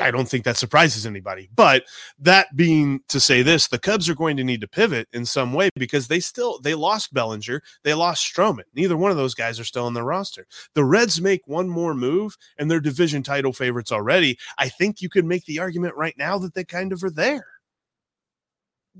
I 0.00 0.10
don't 0.10 0.28
think 0.28 0.44
that 0.44 0.56
surprises 0.56 1.06
anybody. 1.06 1.48
But 1.54 1.84
that 2.18 2.54
being 2.56 3.00
to 3.08 3.20
say 3.20 3.42
this, 3.42 3.68
the 3.68 3.78
Cubs 3.78 4.08
are 4.08 4.14
going 4.14 4.36
to 4.36 4.44
need 4.44 4.60
to 4.60 4.68
pivot 4.68 5.08
in 5.12 5.24
some 5.24 5.52
way 5.52 5.70
because 5.74 6.08
they 6.08 6.20
still 6.20 6.58
they 6.60 6.74
lost 6.74 7.12
Bellinger, 7.12 7.62
they 7.82 7.94
lost 7.94 8.24
Stroman. 8.24 8.64
Neither 8.74 8.96
one 8.96 9.10
of 9.10 9.16
those 9.16 9.34
guys 9.34 9.60
are 9.60 9.64
still 9.64 9.86
on 9.86 9.94
their 9.94 10.04
roster. 10.04 10.46
The 10.74 10.84
Reds 10.84 11.20
make 11.20 11.42
one 11.46 11.68
more 11.68 11.94
move 11.94 12.36
and 12.58 12.70
they're 12.70 12.80
division 12.80 13.22
title 13.22 13.52
favorites 13.52 13.92
already. 13.92 14.38
I 14.58 14.68
think 14.68 15.00
you 15.00 15.08
could 15.08 15.24
make 15.24 15.44
the 15.44 15.58
argument 15.58 15.96
right 15.96 16.16
now 16.16 16.38
that 16.38 16.54
they 16.54 16.64
kind 16.64 16.92
of 16.92 17.02
are 17.04 17.10
there. 17.10 17.46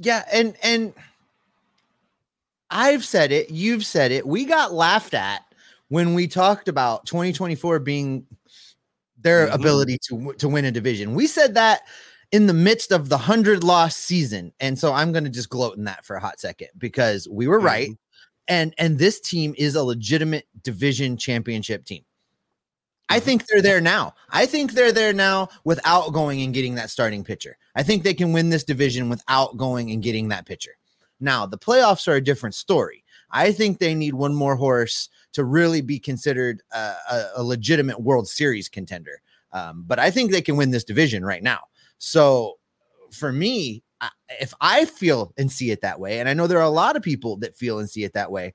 Yeah, 0.00 0.24
and 0.32 0.56
and 0.62 0.94
I've 2.70 3.04
said 3.04 3.32
it, 3.32 3.50
you've 3.50 3.84
said 3.84 4.12
it. 4.12 4.26
We 4.26 4.44
got 4.44 4.72
laughed 4.72 5.14
at 5.14 5.42
when 5.88 6.14
we 6.14 6.28
talked 6.28 6.68
about 6.68 7.04
2024 7.06 7.80
being 7.80 8.26
their 9.22 9.46
mm-hmm. 9.46 9.54
ability 9.54 9.98
to 10.08 10.32
to 10.34 10.48
win 10.48 10.64
a 10.64 10.70
division. 10.70 11.14
We 11.14 11.26
said 11.26 11.54
that 11.54 11.82
in 12.32 12.46
the 12.46 12.54
midst 12.54 12.92
of 12.92 13.08
the 13.08 13.16
100 13.16 13.64
loss 13.64 13.96
season. 13.96 14.52
And 14.60 14.78
so 14.78 14.92
I'm 14.92 15.12
going 15.12 15.24
to 15.24 15.30
just 15.30 15.50
gloat 15.50 15.76
in 15.76 15.84
that 15.84 16.04
for 16.04 16.16
a 16.16 16.20
hot 16.20 16.38
second 16.38 16.68
because 16.78 17.28
we 17.28 17.48
were 17.48 17.58
mm-hmm. 17.58 17.66
right. 17.66 17.88
And 18.48 18.74
and 18.78 18.98
this 18.98 19.20
team 19.20 19.54
is 19.58 19.74
a 19.74 19.82
legitimate 19.82 20.46
division 20.62 21.16
championship 21.16 21.84
team. 21.84 22.04
I 23.08 23.16
mm-hmm. 23.16 23.24
think 23.24 23.46
they're 23.46 23.62
there 23.62 23.80
now. 23.80 24.14
I 24.30 24.46
think 24.46 24.72
they're 24.72 24.92
there 24.92 25.12
now 25.12 25.48
without 25.64 26.12
going 26.12 26.42
and 26.42 26.54
getting 26.54 26.74
that 26.76 26.90
starting 26.90 27.24
pitcher. 27.24 27.56
I 27.74 27.82
think 27.82 28.02
they 28.02 28.14
can 28.14 28.32
win 28.32 28.50
this 28.50 28.64
division 28.64 29.08
without 29.08 29.56
going 29.56 29.90
and 29.90 30.02
getting 30.02 30.28
that 30.28 30.46
pitcher. 30.46 30.72
Now, 31.20 31.46
the 31.46 31.58
playoffs 31.58 32.08
are 32.08 32.14
a 32.14 32.20
different 32.20 32.54
story. 32.54 33.04
I 33.30 33.52
think 33.52 33.78
they 33.78 33.94
need 33.94 34.14
one 34.14 34.34
more 34.34 34.56
horse 34.56 35.08
to 35.32 35.44
really 35.44 35.80
be 35.80 35.98
considered 35.98 36.62
a, 36.72 36.94
a, 37.10 37.24
a 37.36 37.42
legitimate 37.42 38.00
World 38.00 38.28
Series 38.28 38.68
contender. 38.68 39.22
Um, 39.52 39.84
but 39.86 39.98
I 39.98 40.10
think 40.10 40.30
they 40.30 40.42
can 40.42 40.56
win 40.56 40.70
this 40.70 40.84
division 40.84 41.24
right 41.24 41.42
now. 41.42 41.60
So 41.98 42.58
for 43.12 43.32
me, 43.32 43.82
if 44.40 44.54
I 44.60 44.84
feel 44.84 45.32
and 45.36 45.50
see 45.50 45.70
it 45.70 45.82
that 45.82 46.00
way, 46.00 46.20
and 46.20 46.28
I 46.28 46.34
know 46.34 46.46
there 46.46 46.58
are 46.58 46.62
a 46.62 46.70
lot 46.70 46.96
of 46.96 47.02
people 47.02 47.36
that 47.38 47.56
feel 47.56 47.78
and 47.78 47.90
see 47.90 48.04
it 48.04 48.14
that 48.14 48.30
way, 48.30 48.54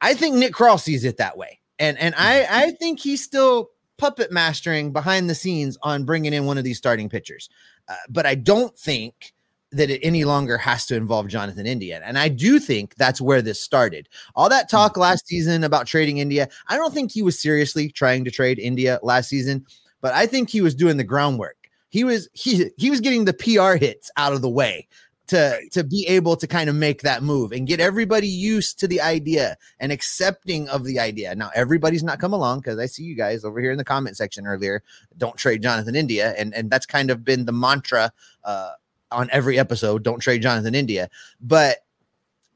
I 0.00 0.14
think 0.14 0.36
Nick 0.36 0.52
Krall 0.52 0.78
sees 0.78 1.04
it 1.04 1.16
that 1.16 1.38
way, 1.38 1.60
and 1.78 1.98
and 1.98 2.14
I 2.16 2.40
mm-hmm. 2.40 2.54
I 2.54 2.70
think 2.72 3.00
he's 3.00 3.24
still 3.24 3.70
puppet 3.96 4.30
mastering 4.30 4.92
behind 4.92 5.30
the 5.30 5.34
scenes 5.34 5.78
on 5.82 6.04
bringing 6.04 6.34
in 6.34 6.44
one 6.44 6.58
of 6.58 6.64
these 6.64 6.76
starting 6.76 7.08
pitchers, 7.08 7.48
uh, 7.88 7.94
but 8.10 8.26
I 8.26 8.34
don't 8.34 8.76
think 8.78 9.32
that 9.72 9.90
it 9.90 10.00
any 10.02 10.24
longer 10.24 10.56
has 10.56 10.86
to 10.86 10.96
involve 10.96 11.28
Jonathan 11.28 11.66
India. 11.66 12.00
And 12.04 12.18
I 12.18 12.28
do 12.28 12.58
think 12.58 12.94
that's 12.94 13.20
where 13.20 13.42
this 13.42 13.60
started. 13.60 14.08
All 14.34 14.48
that 14.48 14.70
talk 14.70 14.94
mm. 14.94 15.00
last 15.00 15.26
season 15.26 15.64
about 15.64 15.86
trading 15.86 16.18
India, 16.18 16.48
I 16.68 16.76
don't 16.76 16.94
think 16.94 17.10
he 17.10 17.22
was 17.22 17.38
seriously 17.38 17.90
trying 17.90 18.24
to 18.24 18.30
trade 18.30 18.58
India 18.58 19.00
last 19.02 19.28
season, 19.28 19.66
but 20.00 20.14
I 20.14 20.26
think 20.26 20.50
he 20.50 20.60
was 20.60 20.74
doing 20.74 20.96
the 20.96 21.04
groundwork. 21.04 21.56
He 21.88 22.04
was 22.04 22.28
he 22.32 22.70
he 22.76 22.90
was 22.90 23.00
getting 23.00 23.24
the 23.24 23.32
PR 23.32 23.76
hits 23.76 24.10
out 24.16 24.32
of 24.32 24.42
the 24.42 24.50
way 24.50 24.86
to 25.28 25.60
to 25.72 25.82
be 25.82 26.06
able 26.08 26.36
to 26.36 26.46
kind 26.46 26.68
of 26.68 26.76
make 26.76 27.02
that 27.02 27.22
move 27.22 27.52
and 27.52 27.66
get 27.66 27.80
everybody 27.80 28.28
used 28.28 28.78
to 28.80 28.88
the 28.88 29.00
idea 29.00 29.56
and 29.80 29.90
accepting 29.92 30.68
of 30.68 30.84
the 30.84 30.98
idea. 30.98 31.34
Now 31.34 31.50
everybody's 31.54 32.02
not 32.02 32.20
come 32.20 32.32
along 32.32 32.60
because 32.60 32.78
I 32.78 32.86
see 32.86 33.02
you 33.02 33.16
guys 33.16 33.44
over 33.44 33.60
here 33.60 33.72
in 33.72 33.78
the 33.78 33.84
comment 33.84 34.16
section 34.16 34.46
earlier. 34.46 34.82
Don't 35.16 35.36
trade 35.36 35.62
Jonathan 35.62 35.94
India, 35.94 36.34
and 36.38 36.54
and 36.54 36.70
that's 36.70 36.86
kind 36.86 37.10
of 37.10 37.24
been 37.24 37.44
the 37.44 37.52
mantra 37.52 38.12
uh, 38.44 38.72
on 39.16 39.28
every 39.32 39.58
episode. 39.58 40.04
Don't 40.04 40.20
trade 40.20 40.42
Jonathan 40.42 40.74
India, 40.74 41.08
but 41.40 41.78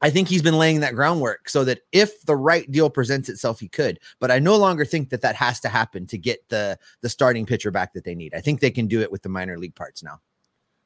I 0.01 0.09
think 0.09 0.27
he's 0.27 0.41
been 0.41 0.57
laying 0.57 0.79
that 0.79 0.95
groundwork 0.95 1.49
so 1.49 1.63
that 1.65 1.81
if 1.91 2.21
the 2.23 2.35
right 2.35 2.69
deal 2.71 2.89
presents 2.89 3.29
itself, 3.29 3.59
he 3.59 3.67
could. 3.67 3.99
But 4.19 4.31
I 4.31 4.39
no 4.39 4.55
longer 4.57 4.85
think 4.85 5.09
that 5.09 5.21
that 5.21 5.35
has 5.35 5.59
to 5.61 5.69
happen 5.69 6.07
to 6.07 6.17
get 6.17 6.47
the 6.49 6.77
the 7.01 7.09
starting 7.09 7.45
pitcher 7.45 7.71
back 7.71 7.93
that 7.93 8.03
they 8.03 8.15
need. 8.15 8.33
I 8.33 8.41
think 8.41 8.59
they 8.59 8.71
can 8.71 8.87
do 8.87 9.01
it 9.01 9.11
with 9.11 9.21
the 9.21 9.29
minor 9.29 9.57
league 9.57 9.75
parts 9.75 10.01
now. 10.01 10.21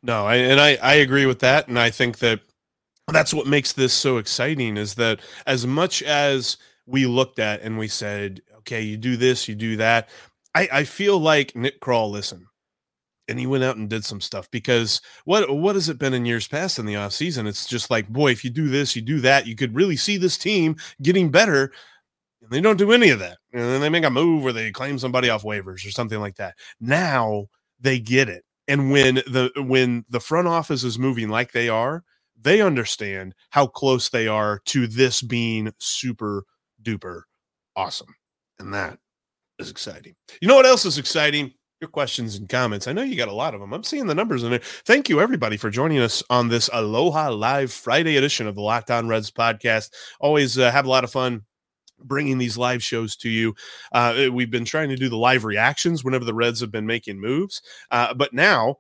No, 0.04 0.26
I, 0.26 0.36
and 0.36 0.60
I 0.60 0.78
I 0.82 0.96
agree 0.96 1.26
with 1.26 1.40
that, 1.40 1.68
and 1.68 1.80
I 1.80 1.90
think 1.90 2.20
that 2.20 2.42
that's 3.08 3.34
what 3.34 3.48
makes 3.48 3.74
this 3.74 3.94
so 3.94 4.18
exciting 4.18 4.78
is 4.78 4.96
that 4.96 5.20
as 5.46 5.66
much 5.66 6.02
as 6.02 6.58
we 6.86 7.06
looked 7.06 7.40
at 7.40 7.62
and 7.62 7.78
we 7.78 7.88
said, 7.88 8.42
okay, 8.60 8.82
you 8.82 8.98
do 8.98 9.16
this, 9.16 9.48
you 9.48 9.56
do 9.56 9.78
that. 9.78 10.10
I, 10.54 10.70
I 10.72 10.84
feel 10.84 11.20
like 11.20 11.56
Nick 11.56 11.82
Krall, 11.82 12.10
listen, 12.10 12.48
and 13.28 13.40
he 13.40 13.48
went 13.48 13.64
out 13.64 13.78
and 13.78 13.90
did 13.90 14.06
some 14.06 14.22
stuff 14.22 14.50
because 14.52 15.02
what 15.26 15.50
what 15.56 15.76
has 15.76 15.90
it 15.90 15.98
been 15.98 16.14
in 16.14 16.26
years 16.26 16.48
past 16.48 16.80
in 16.80 16.86
the 16.86 16.96
off 16.96 17.14
season? 17.14 17.48
It's 17.48 17.66
just 17.66 17.90
like, 17.90 18.08
boy, 18.10 18.32
if 18.32 18.44
you 18.44 18.50
do 18.50 18.68
this, 18.68 18.96
you 18.96 19.02
do 19.02 19.20
that, 19.22 19.48
you 19.48 19.56
could 19.56 19.76
really 19.76 19.96
see 19.96 20.18
this 20.18 20.38
team 20.38 20.76
getting 21.02 21.30
better. 21.30 21.72
And 22.42 22.52
they 22.52 22.62
don't 22.62 22.78
do 22.78 22.92
any 22.92 23.10
of 23.10 23.20
that. 23.20 23.38
And 23.54 23.64
then 23.64 23.82
they 23.82 23.90
make 23.90 24.04
a 24.04 24.10
move 24.10 24.46
or 24.46 24.54
they 24.54 24.72
claim 24.72 25.00
somebody 25.00 25.30
off 25.30 25.44
waivers 25.44 25.86
or 25.86 25.92
something 25.92 26.20
like 26.20 26.36
that. 26.36 26.56
Now 26.80 27.48
they 27.80 28.00
get 28.00 28.30
it. 28.30 28.44
And 28.68 28.92
when 28.92 29.16
the 29.16 29.52
when 29.58 30.06
the 30.10 30.20
front 30.20 30.48
office 30.48 30.84
is 30.84 31.00
moving 31.00 31.30
like 31.30 31.52
they 31.52 31.70
are, 31.70 32.04
they 32.40 32.62
understand 32.62 33.34
how 33.50 33.68
close 33.68 34.10
they 34.10 34.28
are 34.28 34.60
to 34.66 34.88
this 34.88 35.22
being 35.22 35.72
super 35.80 36.44
duper 36.82 37.24
awesome. 37.76 38.16
And 38.60 38.74
that 38.74 38.98
is 39.60 39.70
exciting. 39.70 40.16
You 40.42 40.48
know 40.48 40.56
what 40.56 40.66
else 40.66 40.86
is 40.86 40.98
exciting? 40.98 41.54
Your 41.86 41.92
questions 41.92 42.36
and 42.36 42.50
comments. 42.50 42.88
I 42.88 42.94
know 42.94 43.04
you 43.04 43.16
got 43.16 43.28
a 43.28 43.32
lot 43.32 43.54
of 43.54 43.60
them. 43.60 43.72
I'm 43.72 43.84
seeing 43.84 44.08
the 44.08 44.16
numbers 44.16 44.42
in 44.42 44.50
there. 44.50 44.60
Thank 44.86 45.08
you, 45.08 45.22
everybody, 45.22 45.56
for 45.56 45.70
joining 45.70 46.00
us 46.00 46.24
on 46.32 46.48
this 46.48 46.68
Aloha 46.74 47.30
Live 47.30 47.72
Friday 47.72 48.18
edition 48.18 48.48
of 48.48 48.56
the 48.56 48.62
Locked 48.62 48.90
On 48.90 49.08
Reds 49.08 49.30
podcast. 49.30 49.92
Always 50.20 50.58
uh, 50.58 50.72
have 50.72 50.88
a 50.88 50.90
lot 50.90 51.04
of 51.04 51.12
fun 51.12 51.44
bringing 52.00 52.40
these 52.40 52.58
live 52.58 52.82
shows 52.82 53.16
to 53.18 53.30
you. 53.30 53.54
Uh, 53.92 54.30
we've 54.34 54.50
been 54.50 54.66
trying 54.66 54.90
to 54.90 54.96
do 54.96 55.10
the 55.10 55.16
live 55.16 55.44
reactions 55.46 56.04
whenever 56.04 56.26
the 56.26 56.34
Reds 56.34 56.60
have 56.60 56.72
been 56.72 56.88
making 56.88 57.22
moves, 57.22 57.62
uh, 57.92 58.16
but 58.16 58.34
now 58.34 58.78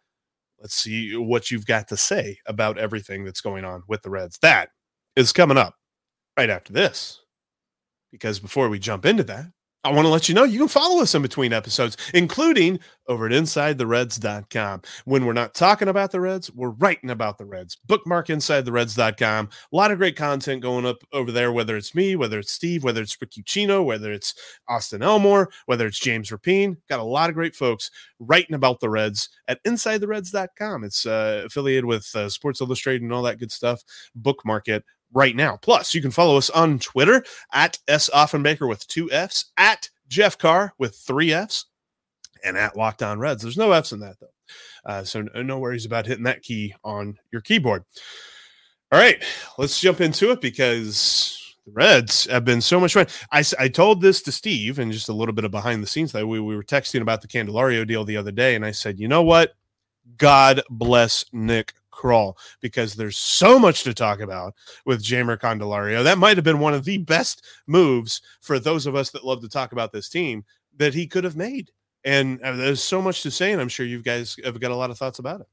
let's 0.59 0.73
see 0.73 1.15
what 1.15 1.51
you've 1.51 1.67
got 1.67 1.87
to 1.89 1.97
say 1.97 2.39
about 2.47 2.79
everything 2.79 3.23
that's 3.23 3.41
going 3.41 3.65
on 3.65 3.83
with 3.87 4.01
the 4.01 4.09
Reds. 4.09 4.39
That 4.41 4.69
is 5.15 5.31
coming 5.31 5.57
up 5.57 5.75
right 6.35 6.49
after 6.49 6.73
this. 6.73 7.21
Because 8.11 8.39
before 8.39 8.67
we 8.67 8.79
jump 8.79 9.05
into 9.05 9.23
that, 9.25 9.45
I 9.85 9.91
want 9.91 10.05
to 10.07 10.09
let 10.09 10.27
you 10.27 10.33
know 10.33 10.45
you 10.45 10.57
can 10.57 10.67
follow 10.67 10.99
us 11.03 11.13
in 11.13 11.21
between 11.21 11.53
episodes, 11.53 11.95
including 12.15 12.79
over 13.07 13.27
at 13.27 13.31
InsideTheReds.com. 13.31 14.81
When 15.05 15.25
we're 15.25 15.33
not 15.33 15.53
talking 15.53 15.89
about 15.89 16.09
the 16.09 16.19
Reds, 16.19 16.51
we're 16.51 16.71
writing 16.71 17.11
about 17.11 17.37
the 17.37 17.45
Reds. 17.45 17.77
Bookmark 17.85 18.29
InsideTheReds.com. 18.29 19.49
A 19.71 19.75
lot 19.75 19.91
of 19.91 19.99
great 19.99 20.15
content 20.15 20.63
going 20.63 20.87
up 20.87 21.03
over 21.13 21.31
there, 21.31 21.51
whether 21.51 21.77
it's 21.77 21.93
me, 21.93 22.15
whether 22.15 22.39
it's 22.39 22.51
Steve, 22.51 22.83
whether 22.83 22.99
it's 22.99 23.15
Rick 23.21 23.33
Ucchino, 23.33 23.85
whether 23.85 24.11
it's 24.11 24.33
Austin 24.67 25.03
Elmore, 25.03 25.51
whether 25.67 25.85
it's 25.85 25.99
James 25.99 26.31
Rapine. 26.31 26.77
Got 26.89 26.99
a 26.99 27.03
lot 27.03 27.29
of 27.29 27.35
great 27.35 27.55
folks 27.55 27.91
writing 28.19 28.55
about 28.55 28.79
the 28.79 28.89
Reds 28.89 29.29
at 29.47 29.63
InsideTheReds.com. 29.65 30.83
It's 30.83 31.05
uh, 31.05 31.43
affiliated 31.45 31.85
with 31.85 32.09
uh, 32.15 32.27
Sports 32.29 32.59
Illustrated 32.59 33.03
and 33.03 33.13
all 33.13 33.21
that 33.21 33.37
good 33.37 33.51
stuff. 33.51 33.83
Bookmark 34.15 34.67
it 34.67 34.83
right 35.13 35.35
now. 35.35 35.57
Plus, 35.57 35.93
you 35.93 36.01
can 36.01 36.11
follow 36.11 36.37
us 36.37 36.49
on 36.49 36.79
Twitter 36.79 37.23
at 37.53 37.79
S 37.87 38.09
Offenbaker 38.13 38.67
with 38.67 38.87
two 38.87 39.11
F's, 39.11 39.51
at 39.57 39.89
Jeff 40.07 40.37
Carr 40.37 40.73
with 40.77 40.95
three 40.95 41.33
F's, 41.33 41.65
and 42.43 42.57
at 42.57 42.77
Locked 42.77 43.01
On 43.01 43.19
Reds. 43.19 43.41
There's 43.41 43.57
no 43.57 43.71
F's 43.71 43.91
in 43.91 43.99
that 44.01 44.17
though, 44.19 44.27
uh, 44.85 45.03
so 45.03 45.21
no 45.21 45.59
worries 45.59 45.85
about 45.85 46.05
hitting 46.05 46.25
that 46.25 46.43
key 46.43 46.73
on 46.83 47.17
your 47.31 47.41
keyboard. 47.41 47.83
All 48.91 48.99
right, 48.99 49.23
let's 49.57 49.79
jump 49.79 49.99
into 49.99 50.31
it 50.31 50.41
because 50.41 51.55
the 51.65 51.71
Reds 51.71 52.25
have 52.25 52.45
been 52.45 52.61
so 52.61 52.79
much 52.79 52.93
fun. 52.93 53.07
I, 53.31 53.43
I 53.57 53.67
told 53.67 54.01
this 54.01 54.21
to 54.21 54.31
Steve 54.31 54.77
and 54.77 54.91
just 54.91 55.09
a 55.09 55.13
little 55.13 55.33
bit 55.33 55.45
of 55.45 55.51
behind 55.51 55.81
the 55.81 55.87
scenes 55.87 56.11
that 56.11 56.27
we, 56.27 56.39
we 56.39 56.55
were 56.55 56.63
texting 56.63 57.01
about 57.01 57.21
the 57.21 57.27
Candelario 57.27 57.87
deal 57.87 58.05
the 58.05 58.17
other 58.17 58.31
day, 58.31 58.55
and 58.55 58.63
I 58.63 58.71
said, 58.71 58.99
you 58.99 59.07
know 59.07 59.23
what? 59.23 59.55
God 60.17 60.61
bless 60.69 61.25
Nick 61.33 61.73
Krall 61.95 62.35
because 62.61 62.93
there's 62.93 63.17
so 63.17 63.57
much 63.57 63.83
to 63.83 63.93
talk 63.93 64.19
about 64.19 64.53
with 64.85 65.03
Jeimer 65.03 65.39
Candelario. 65.39 66.03
That 66.03 66.17
might 66.17 66.37
have 66.37 66.43
been 66.43 66.59
one 66.59 66.73
of 66.73 66.85
the 66.85 66.97
best 66.97 67.43
moves 67.67 68.21
for 68.41 68.59
those 68.59 68.85
of 68.85 68.95
us 68.95 69.09
that 69.11 69.25
love 69.25 69.41
to 69.41 69.49
talk 69.49 69.71
about 69.71 69.91
this 69.91 70.09
team 70.09 70.43
that 70.77 70.93
he 70.93 71.07
could 71.07 71.23
have 71.23 71.35
made. 71.35 71.71
And 72.03 72.39
uh, 72.41 72.55
there's 72.55 72.83
so 72.83 73.01
much 73.01 73.23
to 73.23 73.31
say, 73.31 73.51
and 73.51 73.61
I'm 73.61 73.69
sure 73.69 73.85
you 73.85 74.01
guys 74.01 74.35
have 74.43 74.59
got 74.59 74.71
a 74.71 74.75
lot 74.75 74.91
of 74.91 74.97
thoughts 74.97 75.19
about 75.19 75.41
it 75.41 75.47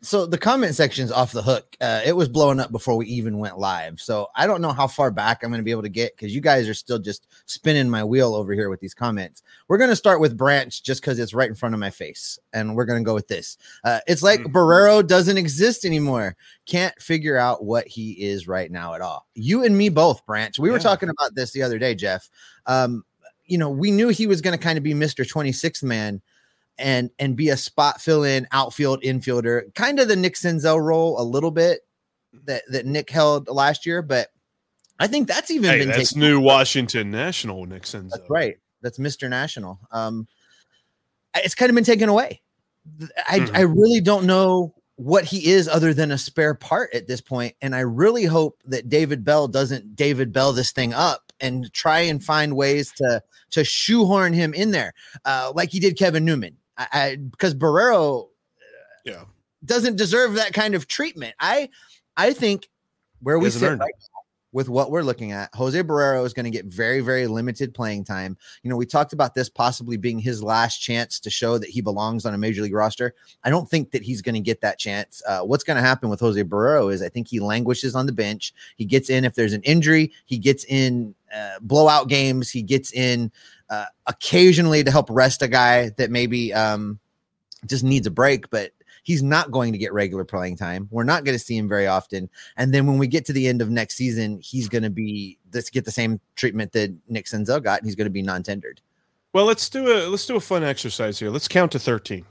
so 0.00 0.26
the 0.26 0.38
comment 0.38 0.74
section's 0.74 1.12
off 1.12 1.32
the 1.32 1.42
hook. 1.42 1.76
Uh, 1.80 2.00
it 2.04 2.16
was 2.16 2.28
blowing 2.28 2.60
up 2.60 2.72
before 2.72 2.96
we 2.96 3.06
even 3.06 3.38
went 3.38 3.58
live. 3.58 4.00
So 4.00 4.28
I 4.34 4.46
don't 4.46 4.62
know 4.62 4.72
how 4.72 4.86
far 4.86 5.10
back 5.10 5.42
I'm 5.42 5.50
going 5.50 5.60
to 5.60 5.64
be 5.64 5.70
able 5.70 5.82
to 5.82 5.88
get 5.88 6.16
because 6.16 6.34
you 6.34 6.40
guys 6.40 6.68
are 6.68 6.74
still 6.74 6.98
just 6.98 7.26
spinning 7.46 7.90
my 7.90 8.02
wheel 8.02 8.34
over 8.34 8.52
here 8.52 8.70
with 8.70 8.80
these 8.80 8.94
comments. 8.94 9.42
We're 9.68 9.78
going 9.78 9.90
to 9.90 9.96
start 9.96 10.20
with 10.20 10.36
Branch 10.36 10.82
just 10.82 11.00
because 11.00 11.18
it's 11.18 11.34
right 11.34 11.48
in 11.48 11.54
front 11.54 11.74
of 11.74 11.80
my 11.80 11.90
face, 11.90 12.38
and 12.52 12.74
we're 12.74 12.84
going 12.84 13.02
to 13.02 13.06
go 13.06 13.14
with 13.14 13.28
this. 13.28 13.58
Uh, 13.84 14.00
it's 14.06 14.22
like 14.22 14.40
mm-hmm. 14.40 14.56
Barrero 14.56 15.06
doesn't 15.06 15.38
exist 15.38 15.84
anymore. 15.84 16.36
Can't 16.66 16.98
figure 17.00 17.36
out 17.36 17.64
what 17.64 17.86
he 17.86 18.12
is 18.12 18.48
right 18.48 18.70
now 18.70 18.94
at 18.94 19.00
all. 19.00 19.26
You 19.34 19.64
and 19.64 19.76
me 19.76 19.88
both, 19.88 20.24
Branch. 20.26 20.58
We 20.58 20.68
yeah. 20.68 20.74
were 20.74 20.80
talking 20.80 21.08
about 21.08 21.34
this 21.34 21.52
the 21.52 21.62
other 21.62 21.78
day, 21.78 21.94
Jeff. 21.94 22.30
Um, 22.66 23.04
you 23.46 23.58
know, 23.58 23.70
we 23.70 23.90
knew 23.90 24.08
he 24.08 24.26
was 24.26 24.40
going 24.40 24.56
to 24.56 24.62
kind 24.62 24.78
of 24.78 24.84
be 24.84 24.94
Mr. 24.94 25.28
26th 25.28 25.82
man 25.82 26.22
and 26.78 27.10
and 27.18 27.36
be 27.36 27.50
a 27.50 27.56
spot 27.56 28.00
fill 28.00 28.24
in 28.24 28.46
outfield 28.52 29.02
infielder, 29.02 29.74
kind 29.74 30.00
of 30.00 30.08
the 30.08 30.16
Nick 30.16 30.34
Senzel 30.34 30.82
role 30.82 31.20
a 31.20 31.24
little 31.24 31.50
bit 31.50 31.80
that 32.44 32.62
that 32.70 32.86
Nick 32.86 33.10
held 33.10 33.48
last 33.48 33.86
year, 33.86 34.02
but 34.02 34.28
I 34.98 35.06
think 35.06 35.28
that's 35.28 35.50
even 35.50 35.70
hey, 35.70 35.78
been 35.80 35.88
that's 35.88 36.16
new 36.16 36.40
Washington 36.40 37.10
National 37.10 37.66
Nick 37.66 37.82
Senzel. 37.82 38.10
That's 38.10 38.30
right. 38.30 38.56
That's 38.82 38.98
Mr. 38.98 39.28
National. 39.28 39.80
Um, 39.90 40.26
it's 41.36 41.54
kind 41.54 41.70
of 41.70 41.74
been 41.74 41.84
taken 41.84 42.08
away. 42.08 42.40
I 43.28 43.40
mm-hmm. 43.40 43.56
I 43.56 43.60
really 43.60 44.00
don't 44.00 44.26
know 44.26 44.74
what 44.96 45.24
he 45.24 45.50
is 45.50 45.68
other 45.68 45.94
than 45.94 46.10
a 46.12 46.18
spare 46.18 46.54
part 46.54 46.94
at 46.94 47.06
this 47.06 47.20
point, 47.20 47.54
and 47.62 47.74
I 47.74 47.80
really 47.80 48.24
hope 48.24 48.60
that 48.66 48.88
David 48.88 49.24
Bell 49.24 49.48
doesn't 49.48 49.96
David 49.96 50.32
Bell 50.32 50.52
this 50.52 50.72
thing 50.72 50.92
up 50.92 51.32
and 51.40 51.72
try 51.72 52.00
and 52.00 52.22
find 52.22 52.56
ways 52.56 52.92
to 52.96 53.22
to 53.50 53.64
shoehorn 53.64 54.32
him 54.32 54.54
in 54.54 54.70
there, 54.70 54.94
uh, 55.24 55.52
like 55.54 55.70
he 55.70 55.80
did 55.80 55.98
Kevin 55.98 56.24
Newman. 56.24 56.56
I, 56.92 57.16
because 57.16 57.54
Barrero 57.54 58.28
yeah 59.04 59.24
doesn't 59.64 59.96
deserve 59.96 60.34
that 60.34 60.52
kind 60.52 60.74
of 60.74 60.88
treatment. 60.88 61.34
I 61.38 61.68
I 62.16 62.32
think 62.32 62.68
where 63.20 63.38
we 63.38 63.50
sit 63.50 63.78
right 63.78 63.92
with 64.52 64.68
what 64.68 64.90
we're 64.90 65.02
looking 65.02 65.32
at, 65.32 65.50
Jose 65.54 65.82
Barrero 65.82 66.24
is 66.24 66.34
going 66.34 66.44
to 66.44 66.50
get 66.50 66.66
very, 66.66 67.00
very 67.00 67.26
limited 67.26 67.72
playing 67.72 68.04
time. 68.04 68.36
You 68.62 68.70
know, 68.70 68.76
we 68.76 68.86
talked 68.86 69.12
about 69.14 69.34
this 69.34 69.48
possibly 69.48 69.96
being 69.96 70.18
his 70.18 70.42
last 70.42 70.78
chance 70.78 71.18
to 71.20 71.30
show 71.30 71.58
that 71.58 71.70
he 71.70 71.80
belongs 71.80 72.26
on 72.26 72.34
a 72.34 72.38
major 72.38 72.62
league 72.62 72.74
roster. 72.74 73.14
I 73.42 73.50
don't 73.50 73.68
think 73.68 73.90
that 73.92 74.02
he's 74.02 74.20
going 74.20 74.34
to 74.34 74.40
get 74.40 74.60
that 74.60 74.78
chance. 74.78 75.22
Uh, 75.26 75.40
what's 75.40 75.64
going 75.64 75.78
to 75.78 75.82
happen 75.82 76.10
with 76.10 76.20
Jose 76.20 76.42
Barrero 76.44 76.92
is 76.92 77.02
I 77.02 77.08
think 77.08 77.28
he 77.28 77.40
languishes 77.40 77.94
on 77.94 78.06
the 78.06 78.12
bench. 78.12 78.52
He 78.76 78.84
gets 78.84 79.08
in 79.08 79.24
if 79.24 79.34
there's 79.34 79.54
an 79.54 79.62
injury, 79.62 80.12
he 80.26 80.38
gets 80.38 80.64
in 80.64 81.14
uh, 81.34 81.58
blowout 81.62 82.08
games, 82.08 82.50
he 82.50 82.62
gets 82.62 82.92
in 82.92 83.32
uh, 83.70 83.86
occasionally 84.06 84.84
to 84.84 84.90
help 84.90 85.06
rest 85.08 85.40
a 85.40 85.48
guy 85.48 85.88
that 85.96 86.10
maybe 86.10 86.52
um, 86.52 86.98
just 87.66 87.84
needs 87.84 88.06
a 88.06 88.10
break, 88.10 88.50
but 88.50 88.72
he's 89.02 89.22
not 89.22 89.50
going 89.50 89.72
to 89.72 89.78
get 89.78 89.92
regular 89.92 90.24
playing 90.24 90.56
time. 90.56 90.88
We're 90.90 91.04
not 91.04 91.24
going 91.24 91.36
to 91.36 91.44
see 91.44 91.56
him 91.56 91.68
very 91.68 91.86
often. 91.86 92.30
And 92.56 92.72
then 92.72 92.86
when 92.86 92.98
we 92.98 93.06
get 93.06 93.24
to 93.26 93.32
the 93.32 93.46
end 93.48 93.60
of 93.60 93.70
next 93.70 93.96
season, 93.96 94.40
he's 94.40 94.68
going 94.68 94.84
to 94.84 94.90
be 94.90 95.38
let's 95.52 95.70
get 95.70 95.84
the 95.84 95.90
same 95.90 96.20
treatment 96.36 96.72
that 96.72 96.94
Nick 97.08 97.26
Senzel 97.26 97.62
got, 97.62 97.80
and 97.80 97.86
he's 97.86 97.96
going 97.96 98.06
to 98.06 98.10
be 98.10 98.22
non-tendered. 98.22 98.80
Well, 99.32 99.44
let's 99.44 99.68
do 99.68 99.88
a 99.88 100.08
let's 100.08 100.26
do 100.26 100.36
a 100.36 100.40
fun 100.40 100.62
exercise 100.62 101.18
here. 101.18 101.30
Let's 101.30 101.48
count 101.48 101.72
to 101.72 101.78
13. 101.78 102.24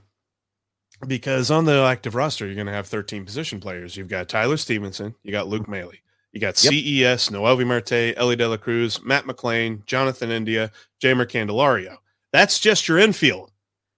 Because 1.08 1.50
on 1.50 1.66
the 1.66 1.82
active 1.82 2.14
roster, 2.14 2.46
you're 2.46 2.54
going 2.54 2.68
to 2.68 2.74
have 2.74 2.86
13 2.86 3.26
position 3.26 3.60
players. 3.60 3.98
You've 3.98 4.08
got 4.08 4.30
Tyler 4.30 4.58
Stephenson, 4.58 5.16
you 5.24 5.32
got 5.32 5.48
Luke 5.48 5.64
mm-hmm. 5.64 5.72
Maile, 5.72 5.92
you 6.32 6.40
got 6.40 6.64
yep. 6.64 6.74
CES, 6.74 7.30
Noelvi 7.30 7.66
Marte, 7.66 8.16
Elly 8.18 8.36
De 8.36 8.48
La 8.48 8.58
Cruz, 8.58 9.04
Matt 9.04 9.26
McLain, 9.26 9.84
Jonathan 9.88 10.30
India, 10.30 10.72
Jeimer 11.02 11.26
Candelario. 11.26 11.98
That's 12.32 12.60
just 12.60 12.88
your 12.88 13.00
infield. 13.00 13.52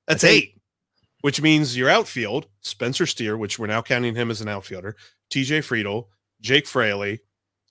That's, 0.07 0.21
That's 0.21 0.33
eight. 0.33 0.43
eight, 0.43 0.61
which 1.23 1.41
means 1.41 1.75
your 1.75 1.89
outfield, 1.89 2.47
Spencer 2.61 3.05
Steer, 3.05 3.37
which 3.37 3.57
we're 3.57 3.67
now 3.67 3.81
counting 3.81 4.15
him 4.15 4.31
as 4.31 4.41
an 4.41 4.47
outfielder, 4.47 4.95
TJ 5.31 5.59
Friedl, 5.59 6.05
Jake 6.41 6.67
Fraley, 6.67 7.19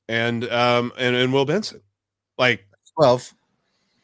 and 0.08 0.44
um 0.50 0.92
and, 0.98 1.16
and 1.16 1.32
Will 1.32 1.44
Benson. 1.44 1.80
Like 2.36 2.66
12. 2.98 3.34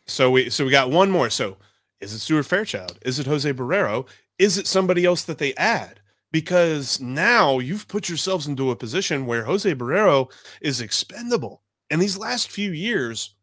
So 0.07 0.31
we 0.31 0.51
so 0.51 0.65
we 0.65 0.71
got 0.71 0.91
one 0.91 1.11
more. 1.11 1.31
So 1.31 1.57
is 2.01 2.13
it 2.13 2.21
Stuart 2.21 2.45
Fairchild? 2.45 2.99
Is 3.03 3.19
it 3.19 3.27
Jose 3.27 3.53
Barrero? 3.53 4.07
Is 4.39 4.57
it 4.57 4.67
somebody 4.67 5.05
else 5.05 5.25
that 5.25 5.39
they 5.39 5.55
add? 5.57 6.01
because 6.33 7.01
now 7.01 7.59
you've 7.59 7.89
put 7.89 8.09
yourselves 8.09 8.47
into 8.47 8.71
a 8.71 8.77
position 8.77 9.27
where 9.27 9.45
Jose 9.45 9.75
Barrero 9.75 10.31
is 10.61 10.81
expendable. 10.81 11.63
And 11.91 12.01
these 12.01 12.19
last 12.19 12.51
few 12.51 12.73
years, 12.73 13.35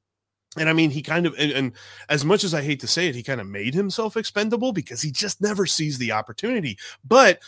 and 0.57 0.69
I 0.69 0.73
mean, 0.73 0.89
he 0.89 1.01
kind 1.01 1.25
of, 1.25 1.35
and, 1.37 1.51
and, 1.51 1.71
as 2.09 2.23
much 2.23 2.43
as 2.43 2.53
I 2.53 2.61
hate 2.61 2.79
to 2.81 2.87
say 2.87 3.07
it, 3.07 3.15
he 3.15 3.23
kind 3.23 3.41
of 3.41 3.47
made 3.47 3.73
himself 3.73 4.15
expendable 4.15 4.71
because 4.71 5.01
he 5.01 5.11
just 5.11 5.41
never 5.41 5.65
sees 5.65 5.97
the 5.97 6.11
opportunity. 6.11 6.77
But 7.03 7.39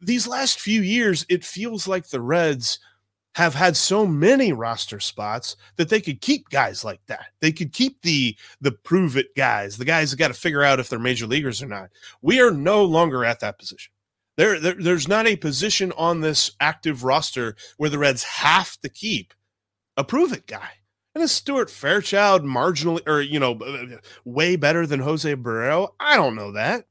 these 0.00 0.26
last 0.26 0.60
few 0.60 0.80
years, 0.80 1.26
it 1.28 1.44
feels 1.44 1.86
like 1.86 2.08
the 2.08 2.20
Reds 2.20 2.78
have 3.34 3.54
had 3.54 3.76
so 3.76 4.06
many 4.06 4.52
roster 4.52 5.00
spots 5.00 5.56
that 5.76 5.88
they 5.88 6.00
could 6.00 6.20
keep 6.20 6.48
guys 6.50 6.84
like 6.84 7.00
that. 7.06 7.26
They 7.40 7.50
could 7.52 7.72
keep 7.72 8.00
the 8.02 8.36
the 8.60 8.72
prove 8.72 9.16
it 9.16 9.34
guys, 9.36 9.76
the 9.76 9.84
guys 9.84 10.10
that 10.10 10.18
got 10.18 10.28
to 10.28 10.34
figure 10.34 10.62
out 10.62 10.78
if 10.78 10.88
they're 10.88 10.98
major 10.98 11.26
leaguers 11.26 11.62
or 11.62 11.66
not. 11.66 11.90
We 12.22 12.40
are 12.40 12.52
no 12.52 12.84
longer 12.84 13.24
at 13.24 13.40
that 13.40 13.58
position. 13.58 13.92
There, 14.36 14.58
there, 14.58 14.74
there's 14.74 15.08
not 15.08 15.26
a 15.26 15.36
position 15.36 15.92
on 15.96 16.20
this 16.20 16.52
active 16.60 17.04
roster 17.04 17.54
where 17.76 17.90
the 17.90 17.98
Reds 17.98 18.24
have 18.24 18.76
to 18.80 18.88
keep 18.88 19.32
a 19.96 20.04
prove 20.04 20.32
it 20.32 20.46
guy. 20.46 20.70
And 21.14 21.22
is 21.22 21.32
Stuart 21.32 21.70
Fairchild 21.70 22.42
marginally, 22.42 23.00
or 23.06 23.20
you 23.20 23.38
know, 23.38 23.58
way 24.24 24.56
better 24.56 24.86
than 24.86 25.00
Jose 25.00 25.34
Barrero? 25.36 25.92
I 26.00 26.16
don't 26.16 26.34
know 26.34 26.52
that, 26.52 26.86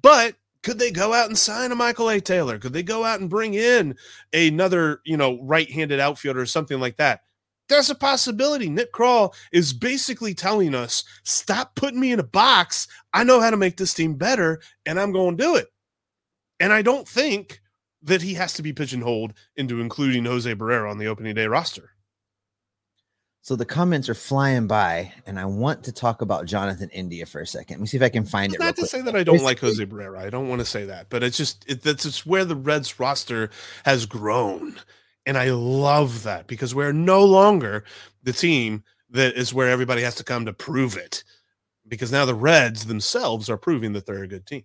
but 0.00 0.34
could 0.62 0.78
they 0.78 0.90
go 0.90 1.12
out 1.12 1.26
and 1.26 1.38
sign 1.38 1.72
a 1.72 1.74
Michael 1.74 2.10
A. 2.10 2.20
Taylor? 2.20 2.58
Could 2.58 2.72
they 2.72 2.82
go 2.82 3.04
out 3.04 3.20
and 3.20 3.30
bring 3.30 3.54
in 3.54 3.96
another, 4.32 5.00
you 5.04 5.16
know, 5.16 5.40
right-handed 5.42 6.00
outfielder 6.00 6.40
or 6.40 6.46
something 6.46 6.80
like 6.80 6.96
that? 6.96 7.22
There's 7.68 7.90
a 7.90 7.94
possibility. 7.94 8.68
Nick 8.68 8.92
Krall 8.92 9.34
is 9.52 9.72
basically 9.72 10.34
telling 10.34 10.74
us, 10.74 11.04
stop 11.24 11.74
putting 11.74 12.00
me 12.00 12.12
in 12.12 12.20
a 12.20 12.24
box. 12.24 12.86
I 13.12 13.24
know 13.24 13.40
how 13.40 13.50
to 13.50 13.56
make 13.56 13.76
this 13.76 13.94
team 13.94 14.14
better, 14.14 14.60
and 14.86 15.00
I'm 15.00 15.12
going 15.12 15.36
to 15.36 15.42
do 15.42 15.56
it. 15.56 15.68
And 16.60 16.72
I 16.72 16.82
don't 16.82 17.08
think 17.08 17.60
that 18.02 18.22
he 18.22 18.34
has 18.34 18.52
to 18.54 18.62
be 18.62 18.72
pigeonholed 18.72 19.32
into 19.56 19.80
including 19.80 20.24
Jose 20.24 20.52
Barrero 20.54 20.90
on 20.90 20.98
the 20.98 21.06
opening 21.06 21.34
day 21.34 21.46
roster. 21.46 21.91
So 23.44 23.56
the 23.56 23.64
comments 23.64 24.08
are 24.08 24.14
flying 24.14 24.68
by, 24.68 25.12
and 25.26 25.36
I 25.36 25.46
want 25.46 25.82
to 25.84 25.92
talk 25.92 26.22
about 26.22 26.46
Jonathan 26.46 26.88
India 26.90 27.26
for 27.26 27.40
a 27.40 27.46
second. 27.46 27.78
Let 27.78 27.80
me 27.80 27.86
see 27.88 27.96
if 27.96 28.02
I 28.04 28.08
can 28.08 28.24
find 28.24 28.52
it's 28.52 28.62
it. 28.62 28.64
Not 28.64 28.76
to 28.76 28.82
quick. 28.82 28.90
say 28.90 29.02
that 29.02 29.16
I 29.16 29.24
don't 29.24 29.34
it's, 29.34 29.44
like 29.44 29.58
Jose 29.58 29.84
Barrero. 29.84 30.16
I 30.16 30.30
don't 30.30 30.48
want 30.48 30.60
to 30.60 30.64
say 30.64 30.84
that, 30.84 31.10
but 31.10 31.24
it's 31.24 31.36
just 31.36 31.64
it, 31.68 31.82
that's 31.82 32.04
just 32.04 32.24
where 32.24 32.44
the 32.44 32.54
Reds 32.54 33.00
roster 33.00 33.50
has 33.84 34.06
grown, 34.06 34.76
and 35.26 35.36
I 35.36 35.50
love 35.50 36.22
that 36.22 36.46
because 36.46 36.72
we're 36.72 36.92
no 36.92 37.24
longer 37.24 37.82
the 38.22 38.32
team 38.32 38.84
that 39.10 39.34
is 39.34 39.52
where 39.52 39.68
everybody 39.68 40.02
has 40.02 40.14
to 40.14 40.24
come 40.24 40.46
to 40.46 40.52
prove 40.52 40.96
it, 40.96 41.24
because 41.88 42.12
now 42.12 42.24
the 42.24 42.36
Reds 42.36 42.86
themselves 42.86 43.50
are 43.50 43.58
proving 43.58 43.92
that 43.94 44.06
they're 44.06 44.22
a 44.22 44.28
good 44.28 44.46
team. 44.46 44.62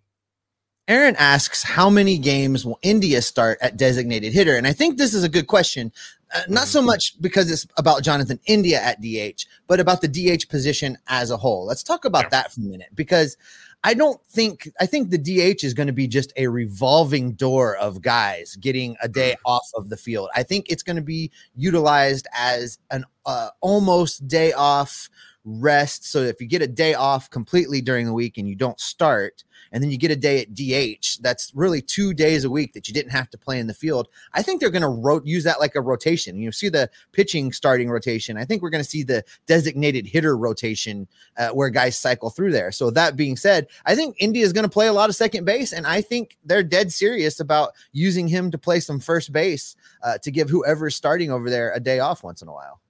Aaron 0.87 1.17
asks, 1.17 1.63
how 1.63 1.89
many 1.89 2.17
games 2.17 2.63
will 2.63 2.79
India 2.81 3.21
start 3.21 3.57
at 3.59 3.75
designated 3.75 4.31
hitter? 4.31 4.55
And 4.55 4.65
I 4.65 4.71
think 4.71 4.97
this 4.97 5.13
is 5.13 5.25
a 5.25 5.29
good 5.29 5.47
question, 5.47 5.91
uh, 6.35 6.41
not 6.49 6.67
so 6.67 6.79
mm-hmm. 6.79 6.87
much 6.87 7.19
because 7.21 7.49
it's 7.49 7.67
about 7.77 8.03
Jonathan 8.03 8.39
India 8.45 8.81
at 8.81 9.01
DH, 9.01 9.45
but 9.67 9.79
about 9.79 10.01
the 10.01 10.07
DH 10.07 10.49
position 10.49 10.97
as 11.07 11.31
a 11.31 11.37
whole. 11.37 11.65
Let's 11.65 11.83
talk 11.83 12.05
about 12.05 12.25
yeah. 12.25 12.29
that 12.29 12.53
for 12.53 12.61
a 12.61 12.63
minute 12.63 12.89
because 12.95 13.37
I 13.83 13.93
don't 13.93 14.21
think, 14.25 14.69
I 14.79 14.85
think 14.85 15.09
the 15.09 15.17
DH 15.17 15.63
is 15.63 15.73
going 15.73 15.87
to 15.87 15.93
be 15.93 16.07
just 16.07 16.33
a 16.35 16.47
revolving 16.47 17.33
door 17.33 17.75
of 17.77 18.01
guys 18.01 18.55
getting 18.57 18.97
a 19.01 19.07
day 19.07 19.33
mm. 19.33 19.49
off 19.51 19.69
of 19.75 19.89
the 19.89 19.97
field. 19.97 20.29
I 20.35 20.43
think 20.43 20.65
it's 20.69 20.83
going 20.83 20.95
to 20.95 21.01
be 21.01 21.31
utilized 21.55 22.27
as 22.33 22.79
an 22.91 23.05
uh, 23.25 23.49
almost 23.61 24.27
day 24.27 24.51
off 24.53 25.09
rest. 25.47 26.05
So 26.05 26.19
if 26.19 26.41
you 26.41 26.47
get 26.47 26.61
a 26.61 26.67
day 26.67 26.93
off 26.93 27.29
completely 27.29 27.81
during 27.81 28.05
the 28.05 28.13
week 28.13 28.37
and 28.37 28.47
you 28.47 28.55
don't 28.55 28.79
start, 28.79 29.43
and 29.71 29.81
then 29.81 29.89
you 29.89 29.97
get 29.97 30.11
a 30.11 30.15
day 30.15 30.41
at 30.41 30.53
DH, 30.53 31.21
that's 31.21 31.51
really 31.55 31.81
two 31.81 32.13
days 32.13 32.43
a 32.43 32.49
week 32.49 32.73
that 32.73 32.87
you 32.87 32.93
didn't 32.93 33.11
have 33.11 33.29
to 33.29 33.37
play 33.37 33.59
in 33.59 33.67
the 33.67 33.73
field. 33.73 34.07
I 34.33 34.41
think 34.41 34.59
they're 34.59 34.69
going 34.69 34.81
to 34.81 34.87
ro- 34.87 35.21
use 35.23 35.43
that 35.45 35.59
like 35.59 35.75
a 35.75 35.81
rotation. 35.81 36.37
You 36.37 36.51
see 36.51 36.69
the 36.69 36.89
pitching 37.11 37.51
starting 37.51 37.89
rotation. 37.89 38.37
I 38.37 38.45
think 38.45 38.61
we're 38.61 38.69
going 38.69 38.83
to 38.83 38.89
see 38.89 39.03
the 39.03 39.23
designated 39.45 40.05
hitter 40.05 40.37
rotation 40.37 41.07
uh, 41.37 41.49
where 41.49 41.69
guys 41.69 41.97
cycle 41.97 42.29
through 42.29 42.51
there. 42.51 42.71
So 42.71 42.91
that 42.91 43.15
being 43.15 43.37
said, 43.37 43.67
I 43.85 43.95
think 43.95 44.15
India 44.19 44.43
is 44.43 44.53
going 44.53 44.65
to 44.65 44.69
play 44.69 44.87
a 44.87 44.93
lot 44.93 45.09
of 45.09 45.15
second 45.15 45.45
base, 45.45 45.73
and 45.73 45.87
I 45.87 46.01
think 46.01 46.37
they're 46.45 46.63
dead 46.63 46.91
serious 46.91 47.39
about 47.39 47.71
using 47.93 48.27
him 48.27 48.51
to 48.51 48.57
play 48.57 48.79
some 48.79 48.99
first 48.99 49.31
base 49.31 49.75
uh, 50.03 50.17
to 50.19 50.31
give 50.31 50.49
whoever's 50.49 50.95
starting 50.95 51.31
over 51.31 51.49
there 51.49 51.71
a 51.73 51.79
day 51.79 51.99
off 51.99 52.23
once 52.23 52.41
in 52.41 52.47
a 52.47 52.53
while. 52.53 52.81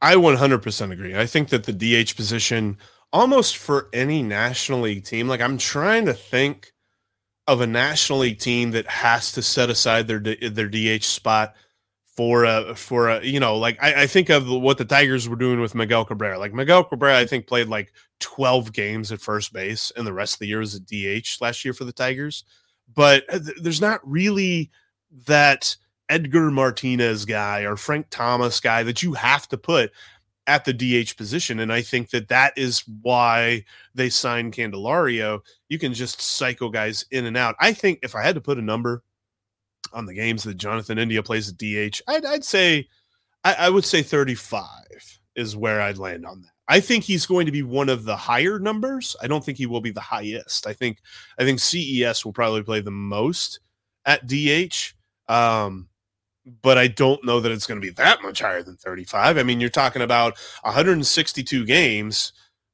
I 0.00 0.14
100% 0.14 0.92
agree. 0.92 1.16
I 1.16 1.26
think 1.26 1.48
that 1.48 1.64
the 1.64 1.72
DH 1.72 2.14
position, 2.14 2.78
almost 3.12 3.56
for 3.56 3.88
any 3.92 4.22
National 4.22 4.80
League 4.80 5.04
team, 5.04 5.28
like 5.28 5.40
I'm 5.40 5.58
trying 5.58 6.06
to 6.06 6.14
think 6.14 6.72
of 7.46 7.60
a 7.60 7.66
National 7.66 8.20
League 8.20 8.38
team 8.38 8.70
that 8.72 8.86
has 8.86 9.32
to 9.32 9.42
set 9.42 9.70
aside 9.70 10.06
their 10.06 10.20
their 10.20 10.68
DH 10.68 11.04
spot 11.04 11.54
for 12.18 12.44
a 12.44 12.74
for 12.74 13.08
a 13.08 13.24
you 13.24 13.40
know 13.40 13.56
like 13.56 13.78
I, 13.82 14.02
I 14.02 14.06
think 14.06 14.28
of 14.28 14.48
what 14.48 14.76
the 14.76 14.84
Tigers 14.84 15.28
were 15.28 15.36
doing 15.36 15.60
with 15.60 15.74
Miguel 15.74 16.04
Cabrera. 16.04 16.38
Like 16.38 16.52
Miguel 16.52 16.84
Cabrera, 16.84 17.18
I 17.18 17.26
think 17.26 17.46
played 17.46 17.68
like 17.68 17.92
12 18.20 18.72
games 18.72 19.10
at 19.12 19.20
first 19.20 19.52
base, 19.52 19.90
and 19.96 20.06
the 20.06 20.12
rest 20.12 20.34
of 20.34 20.38
the 20.40 20.48
year 20.48 20.58
was 20.58 20.74
a 20.74 20.80
DH 20.80 21.40
last 21.40 21.64
year 21.64 21.72
for 21.72 21.84
the 21.84 21.92
Tigers. 21.92 22.44
But 22.94 23.24
uh, 23.32 23.38
th- 23.38 23.58
there's 23.62 23.80
not 23.80 24.00
really 24.02 24.70
that 25.26 25.76
Edgar 26.08 26.50
Martinez 26.50 27.24
guy 27.24 27.62
or 27.62 27.76
Frank 27.76 28.06
Thomas 28.10 28.60
guy 28.60 28.82
that 28.82 29.02
you 29.02 29.12
have 29.14 29.48
to 29.48 29.58
put 29.58 29.92
at 30.46 30.64
the 30.64 30.72
DH 30.72 31.16
position. 31.16 31.60
And 31.60 31.72
I 31.72 31.82
think 31.82 32.10
that 32.10 32.28
that 32.28 32.56
is 32.56 32.82
why 33.02 33.64
they 33.94 34.08
signed 34.08 34.54
Candelario. 34.54 35.40
You 35.68 35.78
can 35.78 35.92
just 35.92 36.22
cycle 36.22 36.70
guys 36.70 37.04
in 37.10 37.26
and 37.26 37.36
out. 37.36 37.54
I 37.60 37.74
think 37.74 38.00
if 38.02 38.14
I 38.14 38.22
had 38.22 38.34
to 38.34 38.40
put 38.40 38.58
a 38.58 38.62
number 38.62 39.02
on 39.92 40.06
the 40.06 40.14
games 40.14 40.44
that 40.44 40.56
Jonathan 40.56 40.98
India 40.98 41.22
plays 41.22 41.50
at 41.50 41.58
DH, 41.58 42.00
I'd, 42.08 42.24
I'd 42.24 42.44
say, 42.44 42.88
I, 43.44 43.54
I 43.54 43.70
would 43.70 43.84
say 43.84 44.02
35 44.02 44.64
is 45.36 45.54
where 45.54 45.82
I'd 45.82 45.98
land 45.98 46.24
on 46.24 46.40
that. 46.40 46.50
I 46.66 46.80
think 46.80 47.04
he's 47.04 47.26
going 47.26 47.46
to 47.46 47.52
be 47.52 47.62
one 47.62 47.88
of 47.88 48.04
the 48.04 48.16
higher 48.16 48.58
numbers. 48.58 49.16
I 49.22 49.26
don't 49.26 49.44
think 49.44 49.56
he 49.56 49.66
will 49.66 49.80
be 49.80 49.90
the 49.90 50.00
highest. 50.00 50.66
I 50.66 50.74
think 50.74 50.98
I 51.38 51.44
think 51.44 51.60
CES 51.60 52.24
will 52.24 52.32
probably 52.32 52.62
play 52.62 52.80
the 52.80 52.90
most 52.90 53.60
at 54.04 54.26
DH. 54.26 54.94
Um, 55.28 55.88
but 56.62 56.78
I 56.78 56.88
don't 56.88 57.24
know 57.24 57.40
that 57.40 57.52
it's 57.52 57.66
going 57.66 57.80
to 57.80 57.86
be 57.86 57.92
that 57.94 58.22
much 58.22 58.40
higher 58.40 58.62
than 58.62 58.76
35. 58.76 59.38
I 59.38 59.42
mean, 59.42 59.60
you're 59.60 59.70
talking 59.70 60.02
about 60.02 60.36
162 60.62 61.64
games 61.64 62.32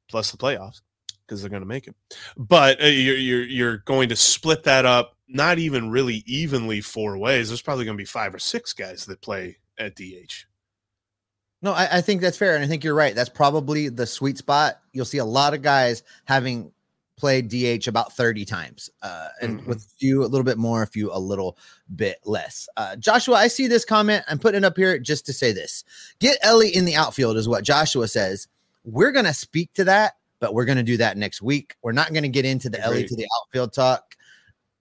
plus 0.08 0.30
the 0.30 0.36
playoffs 0.36 0.80
because 1.26 1.40
they're 1.40 1.50
going 1.50 1.62
to 1.62 1.66
make 1.66 1.86
it. 1.86 1.94
But 2.36 2.82
uh, 2.82 2.86
you're, 2.86 3.16
you're 3.16 3.44
you're 3.44 3.78
going 3.78 4.08
to 4.10 4.16
split 4.16 4.64
that 4.64 4.84
up 4.84 5.16
not 5.28 5.58
even 5.58 5.90
really 5.90 6.22
evenly 6.26 6.80
four 6.80 7.18
ways. 7.18 7.48
There's 7.48 7.62
probably 7.62 7.84
going 7.84 7.96
to 7.96 8.02
be 8.02 8.06
five 8.06 8.34
or 8.34 8.38
six 8.38 8.72
guys 8.72 9.06
that 9.06 9.22
play 9.22 9.56
at 9.78 9.96
DH. 9.96 10.46
No, 11.62 11.72
I, 11.72 11.98
I, 11.98 12.00
think 12.02 12.20
that's 12.20 12.36
fair, 12.36 12.54
and 12.54 12.62
I 12.62 12.66
think 12.66 12.84
you're 12.84 12.94
right. 12.94 13.14
That's 13.14 13.30
probably 13.30 13.88
the 13.88 14.06
sweet 14.06 14.36
spot. 14.36 14.80
You'll 14.92 15.06
see 15.06 15.18
a 15.18 15.24
lot 15.24 15.54
of 15.54 15.62
guys 15.62 16.02
having 16.26 16.72
played 17.16 17.48
DH 17.48 17.88
about 17.88 18.12
30 18.16 18.44
times, 18.44 18.90
uh, 19.02 19.28
and 19.40 19.58
mm-hmm. 19.58 19.68
with 19.68 19.78
a 19.78 19.98
few 19.98 20.24
a 20.24 20.26
little 20.26 20.44
bit 20.44 20.58
more, 20.58 20.82
a 20.82 20.86
few 20.86 21.12
a 21.12 21.18
little 21.18 21.56
bit 21.96 22.18
less. 22.24 22.68
Uh, 22.76 22.96
Joshua, 22.96 23.36
I 23.36 23.48
see 23.48 23.66
this 23.66 23.84
comment. 23.84 24.24
I'm 24.28 24.38
putting 24.38 24.58
it 24.58 24.64
up 24.64 24.76
here 24.76 24.98
just 24.98 25.26
to 25.26 25.32
say 25.32 25.52
this. 25.52 25.84
Get 26.18 26.38
Elly 26.42 26.74
in 26.74 26.84
the 26.84 26.96
outfield 26.96 27.36
is 27.36 27.48
what 27.48 27.64
Joshua 27.64 28.08
says. 28.08 28.48
We're 28.84 29.12
going 29.12 29.24
to 29.24 29.34
speak 29.34 29.72
to 29.74 29.84
that, 29.84 30.16
but 30.40 30.54
we're 30.54 30.64
going 30.64 30.78
to 30.78 30.82
do 30.82 30.96
that 30.98 31.16
next 31.16 31.40
week. 31.40 31.76
We're 31.82 31.92
not 31.92 32.12
going 32.12 32.24
to 32.24 32.28
get 32.28 32.44
into 32.44 32.68
the 32.68 32.78
Great. 32.78 32.86
Elly 32.86 33.04
to 33.04 33.16
the 33.16 33.28
outfield 33.40 33.72
talk 33.72 34.16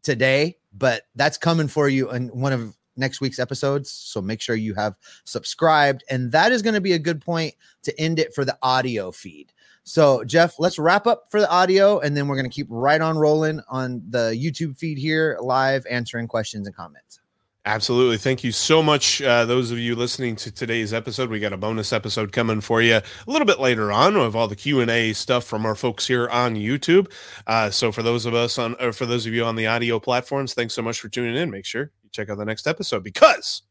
today, 0.02 0.58
but 0.78 1.04
that's 1.16 1.38
coming 1.38 1.68
for 1.68 1.88
you 1.88 2.12
in 2.12 2.28
one 2.30 2.52
of 2.52 2.76
next 2.96 3.22
week's 3.22 3.40
episodes. 3.40 3.90
So 3.90 4.22
make 4.22 4.42
sure 4.42 4.56
you 4.56 4.74
have 4.76 4.96
subscribed. 5.26 6.04
And 6.10 6.32
that 6.32 6.52
is 6.52 6.62
going 6.62 6.76
to 6.76 6.82
be 6.82 6.94
a 6.94 7.00
good 7.00 7.22
point 7.22 7.54
to 7.84 8.00
end 8.00 8.20
it 8.20 8.34
for 8.34 8.46
the 8.46 8.58
audio 8.62 9.12
feed. 9.12 9.53
So, 9.84 10.24
Jeff, 10.24 10.60
let's 10.60 10.80
wrap 10.80 11.08
up 11.08 11.26
for 11.30 11.42
the 11.42 11.50
audio 11.50 12.00
and 12.00 12.16
then 12.16 12.28
we're 12.28 12.38
going 12.38 12.50
to 12.50 12.54
keep 12.54 12.68
right 12.70 13.02
on 13.02 13.18
rolling 13.18 13.62
on 13.68 14.02
the 14.10 14.32
YouTube 14.32 14.78
feed 14.78 14.98
here, 14.98 15.38
live 15.42 15.86
answering 15.90 16.28
questions 16.28 16.68
and 16.68 16.76
comments. 16.76 17.20
Absolutely. 17.66 18.18
Thank 18.18 18.44
you 18.44 18.52
so 18.52 18.84
much, 18.84 19.22
uh, 19.22 19.46
those 19.46 19.72
of 19.72 19.80
you 19.80 19.96
listening 19.96 20.36
to 20.38 20.52
today's 20.52 20.94
episode. 20.94 21.30
We 21.30 21.40
got 21.40 21.54
a 21.54 21.58
bonus 21.58 21.94
episode 21.94 22.34
coming 22.34 22.60
for 22.60 22.82
you 22.82 22.96
a 22.96 23.04
little 23.26 23.46
bit 23.46 23.58
later 23.58 23.90
on 23.90 24.18
of 24.18 24.36
all 24.36 24.50
the 24.50 24.56
Q 24.56 24.82
and 24.82 24.92
A 24.92 25.14
stuff 25.14 25.46
from 25.46 25.66
our 25.66 25.74
folks 25.74 26.06
here 26.06 26.28
on 26.28 26.56
YouTube. 26.56 27.10
Uh, 27.48 27.70
so 27.70 27.94
for 27.94 28.04
those 28.04 28.26
of 28.26 28.34
us 28.34 28.58
on, 28.58 28.76
or 28.82 28.92
for 28.92 29.06
those 29.06 29.26
of 29.26 29.34
you 29.34 29.46
on 29.46 29.56
the 29.56 29.68
audio 29.68 29.98
platforms, 29.98 30.54
thanks 30.54 30.74
so 30.74 30.82
much 30.82 31.00
for 31.00 31.08
tuning 31.08 31.38
in. 31.38 31.50
Make 31.50 31.66
sure 31.66 31.92
you 32.04 32.10
check 32.12 32.30
out 32.30 32.38
the 32.38 32.44
next 32.44 32.68
episode 32.68 33.02
because 33.02 33.62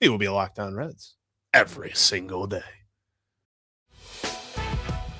it 0.00 0.08
will 0.08 0.18
be 0.18 0.28
Locked 0.28 0.58
On 0.58 0.74
Reds 0.74 1.16
every 1.52 1.92
single 1.92 2.46
day. 2.46 2.85